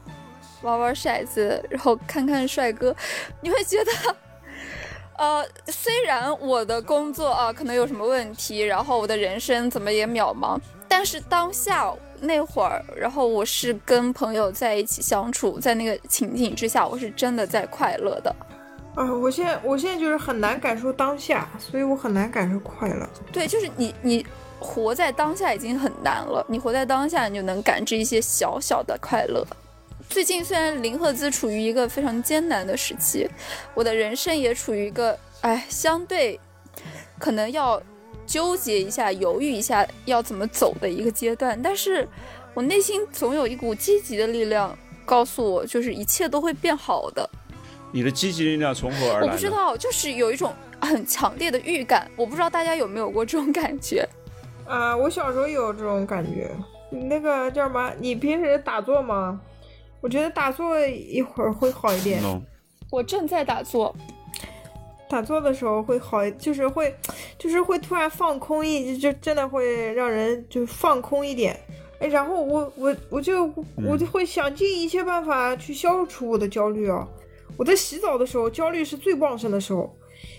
[0.62, 2.96] 玩玩骰子，然后看看帅哥，
[3.42, 3.92] 你会觉得。
[5.18, 10.58] 呃，虽然我的工作啊可能有什么问题，然后我的人生怎么也渺茫，
[10.88, 18.34] 但是当下那会儿，然后我是跟朋友在一起相处，在那个情景之下，我是真的在快乐的。
[19.00, 23.10] 啊，我现在我现在就是很难感受当下，所以我很难感受快乐。
[23.32, 24.26] 对，就是你你
[24.60, 29.48] 活在当下已经很难了，你活在当下，你就能感知一些小小的快乐。
[30.10, 33.26] 最近虽然林赫兹处于一个非常艰难的时期，
[33.74, 36.38] 我的人生也处于一个哎相对
[37.18, 37.82] 可能要
[38.26, 42.06] 纠结一下、犹豫一下要怎么走的一个阶段，但是
[42.54, 47.30] 我内心总有一股积极的力量告诉我，就是一切都会变好的。
[47.92, 49.28] 你的积极力量从何而来？
[49.28, 49.50] 我不知。
[49.50, 54.08] 道，就是有一种很强烈的预感，我不知道大家有没有过这种感觉。
[54.66, 56.52] 啊，我小时候有这种感觉。
[56.92, 57.92] 你那个叫什么？
[58.00, 59.40] 你平时打坐吗？
[60.02, 62.22] 我觉得打坐一会儿会好一点。
[62.22, 62.40] no，
[62.90, 63.96] 我正在打坐，
[65.10, 66.96] 打坐的时候会好，就是会，
[67.38, 71.60] 就是会突然放空一，就真的会让人就放空一点。
[72.00, 73.52] 哎，然后我我我就
[73.88, 77.06] 我就会想尽一切办法去消除我的焦虑啊。
[77.60, 79.94] 我在洗澡的时候，焦虑是最旺盛的时候，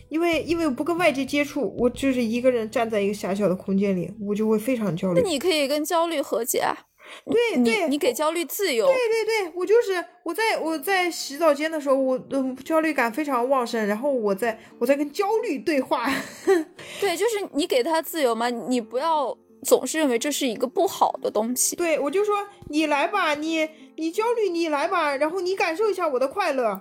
[0.08, 5.28] 因为因为我不跟外界接触，我就是一个人站在一个狭小的空间里，我就会非常焦虑那。
[5.28, 6.86] 你可以跟焦虑和解啊。
[7.26, 16.08] 对对你给焦虑自由，对对对，我就是我在我在洗澡间的时候，我的焦虑感非常旺盛，然后我在我在跟焦虑对话。
[17.00, 21.74] 对，就是你给他自由嘛，你不要总是认为这是一个不好的东西。
[21.74, 22.36] 对我就说
[22.68, 23.68] 你来吧，你
[24.00, 26.80] 你焦虑你来吧，然后你感受一下我的快乐。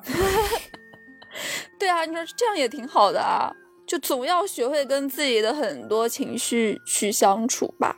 [1.77, 3.51] 对啊，你说这样也挺好的啊，
[3.85, 7.93] 就总要学会跟自己的很多情绪去相处吧。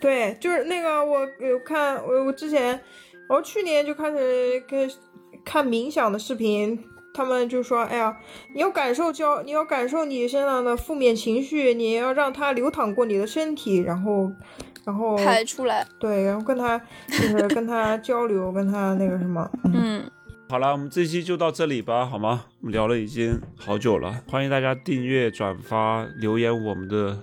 [0.00, 2.80] 对，就是那个我有看我我之前，
[3.28, 4.90] 我去年就开始跟
[5.44, 6.82] 看冥想的视频，
[7.18, 8.16] 他们就说，哎呀，
[8.54, 14.30] 你要感受焦，你要感受你身上的负面情绪，你要让它流淌过你的身体，然后，
[14.84, 20.10] 然后排出来，对，然后跟他就是跟他交流，跟他那个什么， 嗯嗯，
[20.48, 22.44] 好了，我们这期就到这里吧，好吗？
[22.60, 27.18] 我们聊了已经好久了，欢迎大家订阅、转发、留言我们的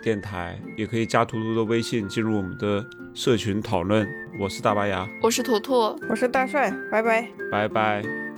[0.00, 4.06] 电台，也可以加图图的微信进入我们的社群讨论。
[4.38, 5.98] 我是大白牙，我是图图。
[6.08, 7.28] 我是大帅，拜拜。
[7.50, 8.29] 拜拜。